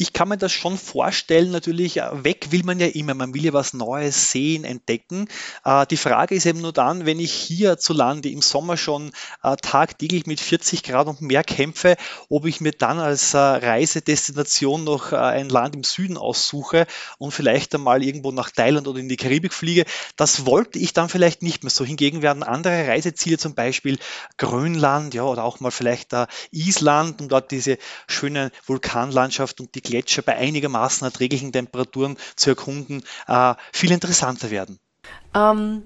Ich 0.00 0.12
kann 0.12 0.28
mir 0.28 0.38
das 0.38 0.52
schon 0.52 0.78
vorstellen, 0.78 1.50
natürlich, 1.50 1.96
äh, 1.96 2.24
weg 2.24 2.52
will 2.52 2.62
man 2.62 2.78
ja 2.78 2.86
immer, 2.86 3.14
man 3.14 3.34
will 3.34 3.44
ja 3.44 3.52
was 3.52 3.74
Neues 3.74 4.30
sehen, 4.30 4.62
entdecken. 4.62 5.26
Äh, 5.64 5.86
die 5.86 5.96
Frage 5.96 6.36
ist 6.36 6.46
eben 6.46 6.60
nur 6.60 6.72
dann, 6.72 7.04
wenn 7.04 7.18
ich 7.18 7.32
hierzulande 7.32 8.28
im 8.28 8.40
Sommer 8.40 8.76
schon 8.76 9.10
äh, 9.42 9.56
tagtäglich 9.56 10.26
mit 10.26 10.38
40 10.38 10.84
Grad 10.84 11.08
und 11.08 11.20
mehr 11.20 11.42
kämpfe, 11.42 11.96
ob 12.28 12.46
ich 12.46 12.60
mir 12.60 12.70
dann 12.70 13.00
als 13.00 13.34
Reisedestination 13.34 14.84
noch 14.84 15.12
ein 15.12 15.48
Land 15.48 15.74
im 15.74 15.82
Süden 15.82 16.16
aussuche 16.16 16.86
und 17.18 17.32
vielleicht 17.32 17.74
einmal 17.74 18.04
irgendwo 18.04 18.30
nach 18.30 18.50
Thailand 18.50 18.86
oder 18.86 19.00
in 19.00 19.08
die 19.08 19.16
Karibik 19.16 19.52
fliege, 19.52 19.84
das 20.16 20.46
wollte 20.46 20.78
ich 20.78 20.92
dann 20.92 21.08
vielleicht 21.08 21.42
nicht 21.42 21.64
mehr 21.64 21.70
so. 21.70 21.84
Hingegen 21.84 22.22
werden 22.22 22.44
andere 22.44 22.86
Reiseziele, 22.86 23.38
zum 23.38 23.54
Beispiel 23.54 23.98
Grönland, 24.36 25.14
ja, 25.14 25.24
oder 25.24 25.42
auch 25.42 25.58
mal 25.60 25.70
vielleicht 25.70 26.12
Island, 26.52 27.20
um 27.20 27.28
dort 27.28 27.50
diese 27.50 27.78
schöne 28.06 28.52
Vulkanlandschaft 28.66 29.60
und 29.60 29.74
die 29.74 29.82
Gletscher 29.88 30.22
bei 30.22 30.36
einigermaßen 30.36 31.04
erträglichen 31.04 31.52
Temperaturen 31.52 32.16
zu 32.36 32.50
erkunden, 32.50 33.02
äh, 33.26 33.54
viel 33.72 33.90
interessanter 33.90 34.50
werden. 34.50 34.78
Ähm, 35.34 35.82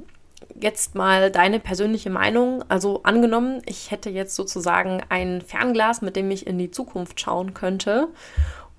jetzt 0.60 0.94
mal 0.94 1.30
deine 1.30 1.60
persönliche 1.60 2.10
Meinung. 2.10 2.64
Also 2.68 3.02
angenommen, 3.04 3.62
ich 3.66 3.90
hätte 3.90 4.10
jetzt 4.10 4.34
sozusagen 4.34 5.02
ein 5.08 5.40
Fernglas, 5.40 6.02
mit 6.02 6.16
dem 6.16 6.30
ich 6.30 6.46
in 6.46 6.58
die 6.58 6.70
Zukunft 6.70 7.20
schauen 7.20 7.54
könnte 7.54 8.08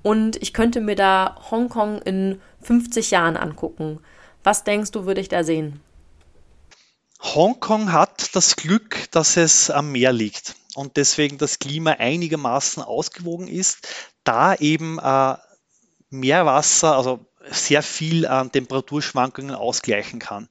und 0.02 0.36
ich 0.42 0.54
könnte 0.54 0.82
mir 0.82 0.96
da 0.96 1.38
Hongkong 1.50 2.02
in 2.02 2.42
50 2.62 3.12
Jahren 3.12 3.38
angucken. 3.38 4.00
Was 4.44 4.64
denkst 4.64 4.92
du, 4.92 5.06
würde 5.06 5.22
ich 5.22 5.30
da 5.30 5.44
sehen? 5.44 5.82
Hongkong 7.22 7.94
hat 7.94 8.36
das 8.36 8.58
Glück, 8.58 9.10
dass 9.12 9.38
es 9.38 9.70
am 9.70 9.94
Meer 9.94 10.12
liegt 10.12 10.56
und 10.76 10.98
deswegen 10.98 11.38
das 11.38 11.60
Klima 11.60 11.92
einigermaßen 11.92 12.84
ausgewogen 12.84 13.48
ist, 13.48 13.88
da 14.24 14.56
eben 14.56 15.00
äh, 15.00 15.36
Meerwasser, 16.10 16.96
also 16.96 17.26
sehr 17.50 17.84
viel 17.84 18.26
an 18.26 18.52
Temperaturschwankungen 18.52 19.56
ausgleichen 19.56 20.20
kann. 20.20 20.48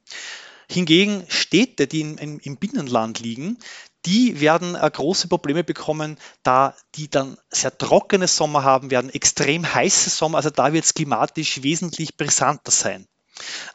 Hingegen 0.68 1.24
Städte, 1.28 1.86
die 1.86 2.00
in, 2.00 2.18
in, 2.18 2.38
im 2.40 2.56
Binnenland 2.56 3.20
liegen, 3.20 3.58
die 4.06 4.40
werden 4.40 4.74
äh, 4.74 4.90
große 4.90 5.28
Probleme 5.28 5.64
bekommen, 5.64 6.18
da 6.42 6.74
die 6.94 7.08
dann 7.08 7.36
sehr 7.50 7.76
trockene 7.76 8.26
Sommer 8.26 8.64
haben 8.64 8.90
werden, 8.90 9.10
extrem 9.10 9.72
heiße 9.72 10.10
Sommer, 10.10 10.38
also 10.38 10.50
da 10.50 10.72
wird 10.72 10.84
es 10.84 10.94
klimatisch 10.94 11.62
wesentlich 11.62 12.16
brisanter 12.16 12.72
sein. 12.72 13.06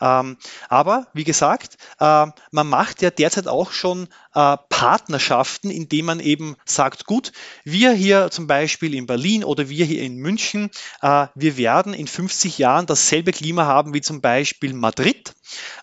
Ähm, 0.01 0.37
aber 0.69 1.07
wie 1.13 1.23
gesagt, 1.23 1.77
äh, 1.99 2.27
man 2.51 2.67
macht 2.67 3.01
ja 3.01 3.09
derzeit 3.09 3.47
auch 3.47 3.71
schon 3.71 4.07
äh, 4.33 4.57
Partnerschaften, 4.69 5.71
indem 5.71 6.05
man 6.05 6.19
eben 6.19 6.55
sagt, 6.65 7.05
gut, 7.05 7.31
wir 7.63 7.91
hier 7.93 8.29
zum 8.29 8.47
Beispiel 8.47 8.93
in 8.93 9.07
Berlin 9.07 9.43
oder 9.43 9.69
wir 9.69 9.85
hier 9.85 10.03
in 10.03 10.17
München, 10.17 10.69
äh, 11.01 11.27
wir 11.33 11.57
werden 11.57 11.93
in 11.93 12.07
50 12.07 12.57
Jahren 12.57 12.85
dasselbe 12.85 13.31
Klima 13.31 13.65
haben 13.65 13.93
wie 13.93 14.01
zum 14.01 14.21
Beispiel 14.21 14.73
Madrid. 14.73 15.33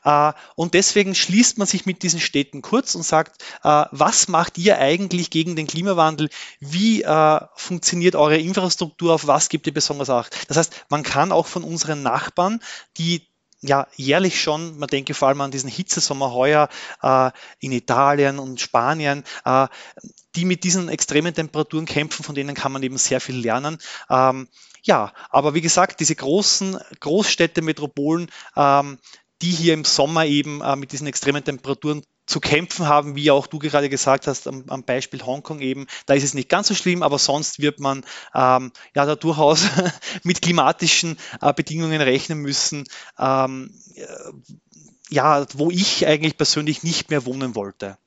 Äh, 0.05 0.33
und 0.55 0.75
deswegen 0.75 1.15
schließt 1.15 1.59
man 1.59 1.67
sich 1.67 1.87
mit 1.87 2.03
diesen 2.03 2.21
Städten 2.21 2.63
kurz 2.63 2.95
und 2.95 3.03
sagt, 3.03 3.43
äh, 3.63 3.85
was 3.91 4.29
macht 4.29 4.59
ihr 4.59 4.79
eigentlich 4.79 5.31
gegen 5.31 5.57
den 5.57 5.67
Klimawandel? 5.67 6.29
Wie 6.61 7.03
äh, 7.03 7.41
funktioniert 7.57 8.15
eure 8.15 8.39
Infrastruktur? 8.39 9.15
Auf 9.15 9.27
was 9.27 9.49
gibt 9.49 9.67
ihr 9.67 9.75
besonders 9.75 10.11
Acht? 10.11 10.49
Das 10.49 10.57
heißt, 10.57 10.87
man 10.89 11.03
kann 11.03 11.33
auch 11.33 11.47
von 11.47 11.65
unseren 11.65 12.03
Nachbarn, 12.03 12.61
die 12.99 13.27
ja 13.67 13.87
jährlich 13.97 14.41
schon, 14.41 14.79
man 14.79 14.89
denke 14.89 15.15
vor 15.15 15.29
allem 15.29 15.41
an 15.41 15.51
diesen 15.51 15.71
Hitzesommer 15.71 16.33
heuer 16.33 16.69
äh, 17.03 17.31
in 17.61 17.73
Italien 17.73 18.39
und 18.39 18.61
Spanien, 18.61 19.25
äh, 19.45 19.69
die 20.37 20.45
mit 20.45 20.65
diesen 20.65 20.89
extremen 20.89 21.35
Temperaturen 21.35 21.87
kämpfen, 21.87 22.25
von 22.25 22.35
denen 22.35 22.55
kann 22.55 22.73
man 22.73 22.83
eben 22.83 22.99
sehr 22.99 23.21
viel 23.21 23.37
lernen. 23.37 23.79
Ähm, 24.11 24.49
ja, 24.83 25.13
aber 25.31 25.55
wie 25.55 25.63
gesagt, 25.63 26.01
diese 26.01 26.15
großen 26.15 26.79
Großstädte, 27.01 27.63
Metropolen, 27.63 28.31
ähm, 28.57 28.99
die 29.41 29.51
hier 29.51 29.75
im 29.75 29.85
Sommer 29.85 30.27
eben 30.27 30.61
äh, 30.61 30.77
mit 30.77 30.93
diesen 30.93 31.07
extremen 31.07 31.43
Temperaturen 31.43 32.03
zu 32.27 32.41
kämpfen 32.41 32.87
haben, 32.87 33.17
wie 33.17 33.31
auch 33.31 33.47
du 33.47 33.59
gerade 33.59 33.89
gesagt 33.89 34.27
hast, 34.27 34.49
am, 34.49 34.65
am, 34.69 34.83
Beispiel 34.83 35.25
Hongkong 35.25 35.61
eben, 35.61 35.87
da 36.07 36.15
ist 36.15 36.25
es 36.25 36.35
nicht 36.35 36.49
ganz 36.49 36.69
so 36.69 36.75
schlimm, 36.75 37.03
aber 37.03 37.19
sonst 37.19 37.61
wird 37.61 37.81
man 37.81 38.05
ähm, 38.35 38.73
ja 38.95 39.07
da 39.07 39.15
durchaus 39.15 39.67
mit 40.23 40.43
klimatischen 40.43 41.19
äh, 41.41 41.53
Bedingungen 41.53 42.01
rechnen 42.01 42.39
müssen, 42.39 42.85
ähm, 43.19 43.75
äh, 43.95 44.05
ja, 45.11 45.47
wo 45.55 45.71
ich 45.71 46.07
eigentlich 46.07 46.37
persönlich 46.37 46.83
nicht 46.83 47.11
mehr 47.11 47.27
wohnen 47.27 47.55
wollte. 47.55 47.99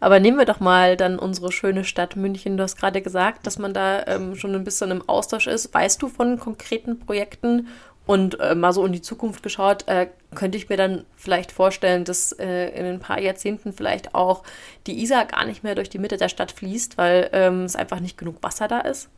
Aber 0.00 0.18
nehmen 0.18 0.38
wir 0.38 0.46
doch 0.46 0.60
mal 0.60 0.96
dann 0.96 1.18
unsere 1.18 1.52
schöne 1.52 1.84
Stadt 1.84 2.16
München. 2.16 2.56
Du 2.56 2.62
hast 2.62 2.76
gerade 2.76 3.02
gesagt, 3.02 3.46
dass 3.46 3.58
man 3.58 3.74
da 3.74 4.06
ähm, 4.06 4.34
schon 4.34 4.54
ein 4.54 4.64
bisschen 4.64 4.90
im 4.90 5.06
Austausch 5.06 5.46
ist. 5.46 5.72
Weißt 5.74 6.00
du 6.00 6.08
von 6.08 6.38
konkreten 6.38 6.98
Projekten 6.98 7.68
und 8.10 8.40
äh, 8.40 8.56
mal 8.56 8.72
so 8.72 8.84
in 8.84 8.92
die 8.92 9.02
Zukunft 9.02 9.40
geschaut, 9.44 9.86
äh, 9.86 10.08
könnte 10.34 10.58
ich 10.58 10.68
mir 10.68 10.76
dann 10.76 11.04
vielleicht 11.14 11.52
vorstellen, 11.52 12.04
dass 12.04 12.32
äh, 12.32 12.70
in 12.70 12.84
ein 12.84 12.98
paar 12.98 13.20
Jahrzehnten 13.20 13.72
vielleicht 13.72 14.16
auch 14.16 14.42
die 14.88 15.00
Isar 15.00 15.26
gar 15.26 15.44
nicht 15.44 15.62
mehr 15.62 15.76
durch 15.76 15.90
die 15.90 16.00
Mitte 16.00 16.16
der 16.16 16.28
Stadt 16.28 16.50
fließt, 16.50 16.98
weil 16.98 17.30
ähm, 17.32 17.62
es 17.62 17.76
einfach 17.76 18.00
nicht 18.00 18.18
genug 18.18 18.42
Wasser 18.42 18.66
da 18.66 18.80
ist? 18.80 19.10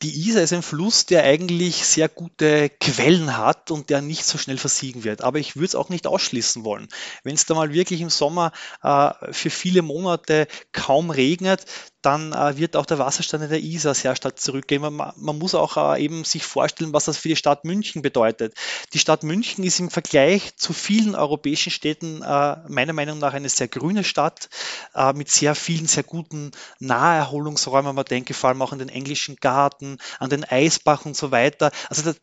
Die 0.00 0.26
Isar 0.26 0.42
ist 0.42 0.54
ein 0.54 0.62
Fluss, 0.62 1.04
der 1.04 1.24
eigentlich 1.24 1.84
sehr 1.84 2.08
gute 2.08 2.70
Quellen 2.70 3.36
hat 3.36 3.70
und 3.70 3.90
der 3.90 4.00
nicht 4.00 4.24
so 4.24 4.38
schnell 4.38 4.56
versiegen 4.56 5.04
wird. 5.04 5.20
Aber 5.20 5.38
ich 5.38 5.54
würde 5.54 5.66
es 5.66 5.74
auch 5.74 5.90
nicht 5.90 6.06
ausschließen 6.06 6.64
wollen. 6.64 6.88
Wenn 7.24 7.34
es 7.34 7.44
da 7.44 7.52
mal 7.52 7.74
wirklich 7.74 8.00
im 8.00 8.08
Sommer 8.10 8.52
äh, 8.82 9.10
für 9.32 9.50
viele 9.50 9.82
Monate 9.82 10.46
kaum 10.72 11.10
regnet, 11.10 11.66
dann 12.04 12.32
äh, 12.32 12.56
wird 12.56 12.76
auch 12.76 12.86
der 12.86 12.98
Wasserstand 12.98 13.44
in 13.44 13.50
der 13.50 13.60
Isar 13.60 13.94
sehr 13.94 14.14
stark 14.16 14.38
zurückgehen. 14.38 14.82
Man, 14.82 15.12
man 15.16 15.38
muss 15.38 15.54
auch 15.54 15.76
äh, 15.76 16.02
eben 16.02 16.24
sich 16.24 16.44
vorstellen, 16.44 16.92
was 16.92 17.06
das 17.06 17.16
für 17.16 17.28
die 17.28 17.36
Stadt 17.36 17.64
München 17.64 18.02
bedeutet. 18.02 18.54
Die 18.92 18.98
Stadt 18.98 19.22
München 19.22 19.64
ist 19.64 19.80
im 19.80 19.90
Vergleich 19.90 20.56
zu 20.56 20.72
vielen 20.72 21.14
europäischen 21.14 21.70
Städten 21.70 22.22
äh, 22.22 22.56
meiner 22.68 22.92
Meinung 22.92 23.18
nach 23.18 23.34
eine 23.34 23.48
sehr 23.48 23.68
grüne 23.68 24.04
Stadt 24.04 24.48
äh, 24.94 25.12
mit 25.12 25.30
sehr 25.30 25.54
vielen, 25.54 25.86
sehr 25.86 26.02
guten 26.02 26.50
Naherholungsräumen. 26.78 27.94
Man 27.94 28.04
denke 28.04 28.34
vor 28.34 28.50
allem 28.50 28.62
auch 28.62 28.72
an 28.72 28.78
den 28.78 28.88
englischen 28.88 29.36
Garten, 29.36 29.98
an 30.18 30.30
den 30.30 30.44
Eisbach 30.44 31.06
und 31.06 31.16
so 31.16 31.30
weiter. 31.30 31.70
Also 31.88 32.02
der, 32.02 32.14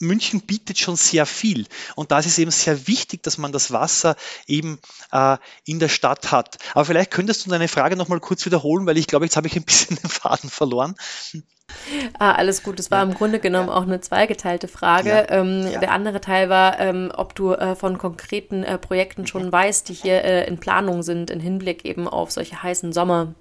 München 0.00 0.40
bietet 0.42 0.78
schon 0.78 0.96
sehr 0.96 1.26
viel. 1.26 1.66
Und 1.94 2.10
da 2.10 2.18
ist 2.18 2.26
es 2.26 2.38
eben 2.38 2.50
sehr 2.50 2.86
wichtig, 2.86 3.22
dass 3.22 3.38
man 3.38 3.52
das 3.52 3.72
Wasser 3.72 4.16
eben 4.46 4.78
äh, 5.12 5.36
in 5.64 5.78
der 5.78 5.88
Stadt 5.88 6.30
hat. 6.30 6.58
Aber 6.74 6.84
vielleicht 6.84 7.10
könntest 7.10 7.46
du 7.46 7.50
deine 7.50 7.68
Frage 7.68 7.96
nochmal 7.96 8.20
kurz 8.20 8.44
wiederholen, 8.46 8.86
weil 8.86 8.98
ich 8.98 9.06
glaube, 9.06 9.24
jetzt 9.24 9.36
habe 9.36 9.46
ich 9.46 9.56
ein 9.56 9.62
bisschen 9.66 9.96
den 9.96 10.10
Faden 10.10 10.50
verloren. 10.50 10.94
Ah, 12.18 12.32
alles 12.32 12.62
gut. 12.62 12.80
Es 12.80 12.90
war 12.90 12.98
ja. 12.98 13.04
im 13.04 13.14
Grunde 13.14 13.40
genommen 13.40 13.68
ja. 13.68 13.74
auch 13.74 13.82
eine 13.82 14.00
zweigeteilte 14.00 14.68
Frage. 14.68 15.10
Ja. 15.10 15.30
Ähm, 15.30 15.70
der 15.80 15.92
andere 15.92 16.20
Teil 16.20 16.48
war, 16.48 16.78
ähm, 16.80 17.12
ob 17.14 17.34
du 17.34 17.52
äh, 17.52 17.74
von 17.76 17.98
konkreten 17.98 18.62
äh, 18.62 18.78
Projekten 18.78 19.26
schon 19.26 19.46
mhm. 19.46 19.52
weißt, 19.52 19.88
die 19.88 19.94
hier 19.94 20.24
äh, 20.24 20.46
in 20.46 20.58
Planung 20.58 21.02
sind, 21.02 21.30
im 21.30 21.40
Hinblick 21.40 21.84
eben 21.84 22.08
auf 22.08 22.30
solche 22.30 22.62
heißen 22.62 22.92
Sommer. 22.92 23.34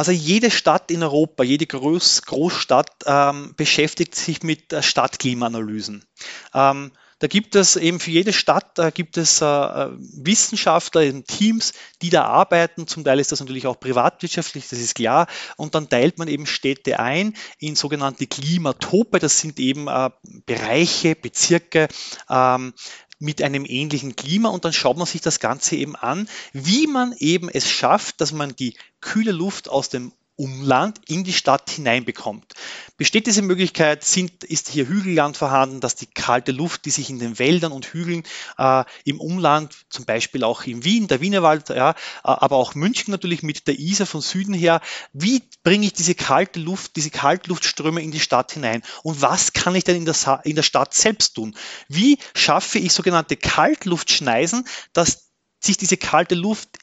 Also 0.00 0.12
jede 0.12 0.50
Stadt 0.50 0.90
in 0.90 1.02
Europa, 1.02 1.42
jede 1.42 1.66
Groß 1.66 2.22
Großstadt 2.22 3.04
ähm, 3.04 3.52
beschäftigt 3.54 4.14
sich 4.14 4.42
mit 4.42 4.72
äh, 4.72 4.82
Stadtklimaanalysen. 4.82 6.06
Ähm, 6.54 6.92
da 7.18 7.26
gibt 7.26 7.54
es 7.54 7.76
eben 7.76 8.00
für 8.00 8.10
jede 8.10 8.32
Stadt 8.32 8.78
da 8.78 8.88
gibt 8.88 9.18
es 9.18 9.42
äh, 9.42 9.44
äh 9.44 9.90
Wissenschaftler, 9.98 11.02
Teams, 11.24 11.74
die 12.00 12.08
da 12.08 12.24
arbeiten. 12.24 12.86
Zum 12.86 13.04
Teil 13.04 13.20
ist 13.20 13.30
das 13.30 13.40
natürlich 13.40 13.66
auch 13.66 13.78
privatwirtschaftlich, 13.78 14.66
das 14.70 14.78
ist 14.78 14.94
klar. 14.94 15.26
Und 15.58 15.74
dann 15.74 15.90
teilt 15.90 16.16
man 16.16 16.28
eben 16.28 16.46
Städte 16.46 16.98
ein 16.98 17.36
in 17.58 17.76
sogenannte 17.76 18.26
Klimatope. 18.26 19.18
Das 19.18 19.38
sind 19.38 19.60
eben 19.60 19.86
äh, 19.86 20.08
Bereiche, 20.46 21.14
Bezirke, 21.14 21.88
ähm, 22.30 22.72
mit 23.20 23.42
einem 23.42 23.64
ähnlichen 23.66 24.16
Klima 24.16 24.48
und 24.48 24.64
dann 24.64 24.72
schaut 24.72 24.96
man 24.96 25.06
sich 25.06 25.20
das 25.20 25.38
Ganze 25.38 25.76
eben 25.76 25.94
an, 25.94 26.28
wie 26.52 26.86
man 26.86 27.14
eben 27.18 27.48
es 27.48 27.70
schafft, 27.70 28.20
dass 28.20 28.32
man 28.32 28.56
die 28.56 28.74
kühle 29.00 29.30
Luft 29.30 29.68
aus 29.68 29.90
dem 29.90 30.12
Umland 30.40 31.02
in 31.06 31.22
die 31.22 31.34
Stadt 31.34 31.68
hineinbekommt. 31.68 32.54
Besteht 32.96 33.26
diese 33.26 33.42
Möglichkeit, 33.42 34.04
sind, 34.04 34.42
ist 34.42 34.70
hier 34.70 34.88
Hügelland 34.88 35.36
vorhanden, 35.36 35.80
dass 35.80 35.96
die 35.96 36.06
kalte 36.06 36.50
Luft, 36.50 36.86
die 36.86 36.90
sich 36.90 37.10
in 37.10 37.18
den 37.18 37.38
Wäldern 37.38 37.72
und 37.72 37.84
Hügeln 37.84 38.22
äh, 38.56 38.84
im 39.04 39.20
Umland, 39.20 39.76
zum 39.90 40.06
Beispiel 40.06 40.42
auch 40.42 40.62
in 40.64 40.82
Wien, 40.82 41.08
der 41.08 41.20
Wienerwald, 41.20 41.68
ja, 41.68 41.90
äh, 41.90 41.94
aber 42.22 42.56
auch 42.56 42.74
München 42.74 43.10
natürlich 43.10 43.42
mit 43.42 43.66
der 43.66 43.78
Isar 43.78 44.06
von 44.06 44.22
Süden 44.22 44.54
her, 44.54 44.80
wie 45.12 45.42
bringe 45.62 45.84
ich 45.84 45.92
diese 45.92 46.14
kalte 46.14 46.58
Luft, 46.58 46.96
diese 46.96 47.10
Kaltluftströme 47.10 48.02
in 48.02 48.10
die 48.10 48.18
Stadt 48.20 48.52
hinein? 48.52 48.82
Und 49.02 49.20
was 49.20 49.52
kann 49.52 49.74
ich 49.74 49.84
denn 49.84 49.96
in 49.96 50.06
der, 50.06 50.40
in 50.44 50.56
der 50.56 50.62
Stadt 50.62 50.94
selbst 50.94 51.34
tun? 51.34 51.54
Wie 51.88 52.18
schaffe 52.34 52.78
ich 52.78 52.94
sogenannte 52.94 53.36
Kaltluftschneisen, 53.36 54.66
dass 54.94 55.30
sich 55.62 55.76
diese 55.76 55.98
kalte 55.98 56.34
Luft 56.34 56.78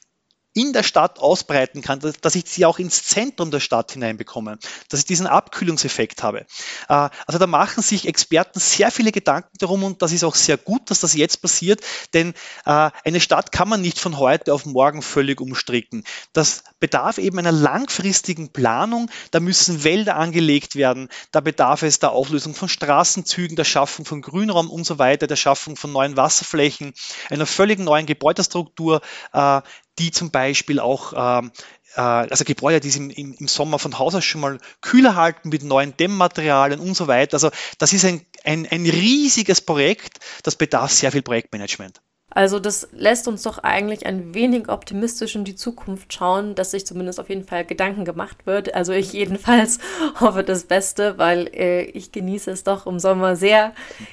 in 0.58 0.72
der 0.72 0.82
Stadt 0.82 1.20
ausbreiten 1.20 1.82
kann, 1.82 2.00
dass, 2.20 2.34
ich 2.34 2.44
sie 2.46 2.66
auch 2.66 2.80
ins 2.80 3.04
Zentrum 3.04 3.52
der 3.52 3.60
Stadt 3.60 3.92
hineinbekomme, 3.92 4.58
dass 4.88 4.98
ich 4.98 5.06
diesen 5.06 5.28
Abkühlungseffekt 5.28 6.24
habe. 6.24 6.46
Äh, 6.88 7.08
also 7.26 7.38
da 7.38 7.46
machen 7.46 7.80
sich 7.80 8.08
Experten 8.08 8.58
sehr 8.58 8.90
viele 8.90 9.12
Gedanken 9.12 9.56
darum 9.58 9.84
und 9.84 10.02
das 10.02 10.10
ist 10.10 10.24
auch 10.24 10.34
sehr 10.34 10.56
gut, 10.56 10.90
dass 10.90 10.98
das 10.98 11.14
jetzt 11.14 11.42
passiert, 11.42 11.80
denn 12.12 12.34
äh, 12.66 12.90
eine 13.04 13.20
Stadt 13.20 13.52
kann 13.52 13.68
man 13.68 13.80
nicht 13.80 14.00
von 14.00 14.18
heute 14.18 14.52
auf 14.52 14.66
morgen 14.66 15.00
völlig 15.00 15.40
umstricken. 15.40 16.02
Das 16.32 16.64
bedarf 16.80 17.18
eben 17.18 17.38
einer 17.38 17.52
langfristigen 17.52 18.52
Planung, 18.52 19.08
da 19.30 19.38
müssen 19.38 19.84
Wälder 19.84 20.16
angelegt 20.16 20.74
werden, 20.74 21.08
da 21.30 21.38
bedarf 21.40 21.82
es 21.82 22.00
der 22.00 22.10
Auflösung 22.10 22.56
von 22.56 22.68
Straßenzügen, 22.68 23.54
der 23.54 23.62
Schaffung 23.62 24.04
von 24.04 24.22
Grünraum 24.22 24.70
und 24.70 24.82
so 24.84 24.98
weiter, 24.98 25.28
der 25.28 25.36
Schaffung 25.36 25.76
von 25.76 25.92
neuen 25.92 26.16
Wasserflächen, 26.16 26.94
einer 27.30 27.46
völlig 27.46 27.78
neuen 27.78 28.06
Gebäudestruktur, 28.06 29.02
äh, 29.32 29.60
die 29.98 30.10
zum 30.10 30.30
Beispiel 30.30 30.80
auch 30.80 31.12
ähm, 31.16 31.50
äh, 31.94 32.00
also 32.00 32.44
Gebäude, 32.44 32.80
die 32.80 32.96
im, 32.96 33.10
im, 33.10 33.48
Sommer 33.48 33.78
von 33.78 33.98
Haus 33.98 34.14
aus 34.14 34.24
schon 34.24 34.40
mal 34.40 34.58
kühler 34.80 35.16
halten 35.16 35.48
mit 35.48 35.62
neuen 35.62 35.96
Dämmmaterialien 35.96 36.80
und 36.80 36.96
so 36.96 37.08
weiter. 37.08 37.34
Also 37.34 37.50
das 37.78 37.92
ist 37.92 38.04
ein, 38.04 38.24
ein, 38.44 38.66
ein 38.70 38.86
riesiges 38.86 39.60
Projekt, 39.60 40.18
das 40.42 40.56
bedarf 40.56 40.92
sehr 40.92 41.12
viel 41.12 41.22
Projektmanagement. 41.22 42.00
Also 42.30 42.60
das 42.60 42.88
lässt 42.92 43.26
uns 43.26 43.42
doch 43.42 43.58
eigentlich 43.58 44.04
ein 44.04 44.34
wenig 44.34 44.68
optimistisch 44.68 45.34
in 45.34 45.44
die 45.44 45.56
Zukunft 45.56 46.12
schauen, 46.12 46.54
dass 46.54 46.72
sich 46.72 46.86
zumindest 46.86 47.18
auf 47.18 47.30
jeden 47.30 47.44
Fall 47.44 47.64
Gedanken 47.64 48.04
gemacht 48.04 48.46
wird. 48.46 48.74
Also 48.74 48.92
ich 48.92 49.14
jedenfalls 49.14 49.78
hoffe 50.20 50.44
das 50.44 50.64
Beste, 50.64 51.16
weil 51.16 51.48
äh, 51.54 51.82
ich 51.82 52.12
genieße 52.12 52.50
es 52.50 52.64
doch 52.64 52.86
im 52.86 52.98
Sommer 52.98 53.34
sehr, 53.34 53.72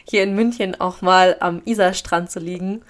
hier 0.10 0.24
in 0.24 0.34
München 0.34 0.80
auch 0.80 1.02
mal 1.02 1.36
am 1.42 1.62
Isarstrand 1.66 2.32
zu 2.32 2.40
liegen. 2.40 2.84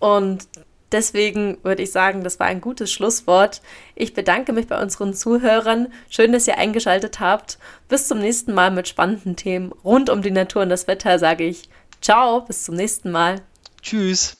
Und 0.00 0.48
deswegen 0.92 1.58
würde 1.62 1.82
ich 1.82 1.92
sagen, 1.92 2.22
das 2.24 2.40
war 2.40 2.46
ein 2.46 2.60
gutes 2.60 2.92
Schlusswort. 2.92 3.62
Ich 3.94 4.14
bedanke 4.14 4.52
mich 4.52 4.66
bei 4.66 4.80
unseren 4.80 5.14
Zuhörern. 5.14 5.92
Schön, 6.08 6.32
dass 6.32 6.46
ihr 6.46 6.58
eingeschaltet 6.58 7.20
habt. 7.20 7.58
Bis 7.88 8.08
zum 8.08 8.18
nächsten 8.18 8.54
Mal 8.54 8.70
mit 8.70 8.88
spannenden 8.88 9.36
Themen 9.36 9.72
rund 9.84 10.10
um 10.10 10.22
die 10.22 10.30
Natur 10.30 10.62
und 10.62 10.68
das 10.68 10.86
Wetter 10.86 11.18
sage 11.18 11.44
ich 11.44 11.68
Ciao, 12.00 12.40
bis 12.40 12.64
zum 12.64 12.76
nächsten 12.76 13.10
Mal. 13.10 13.42
Tschüss. 13.82 14.39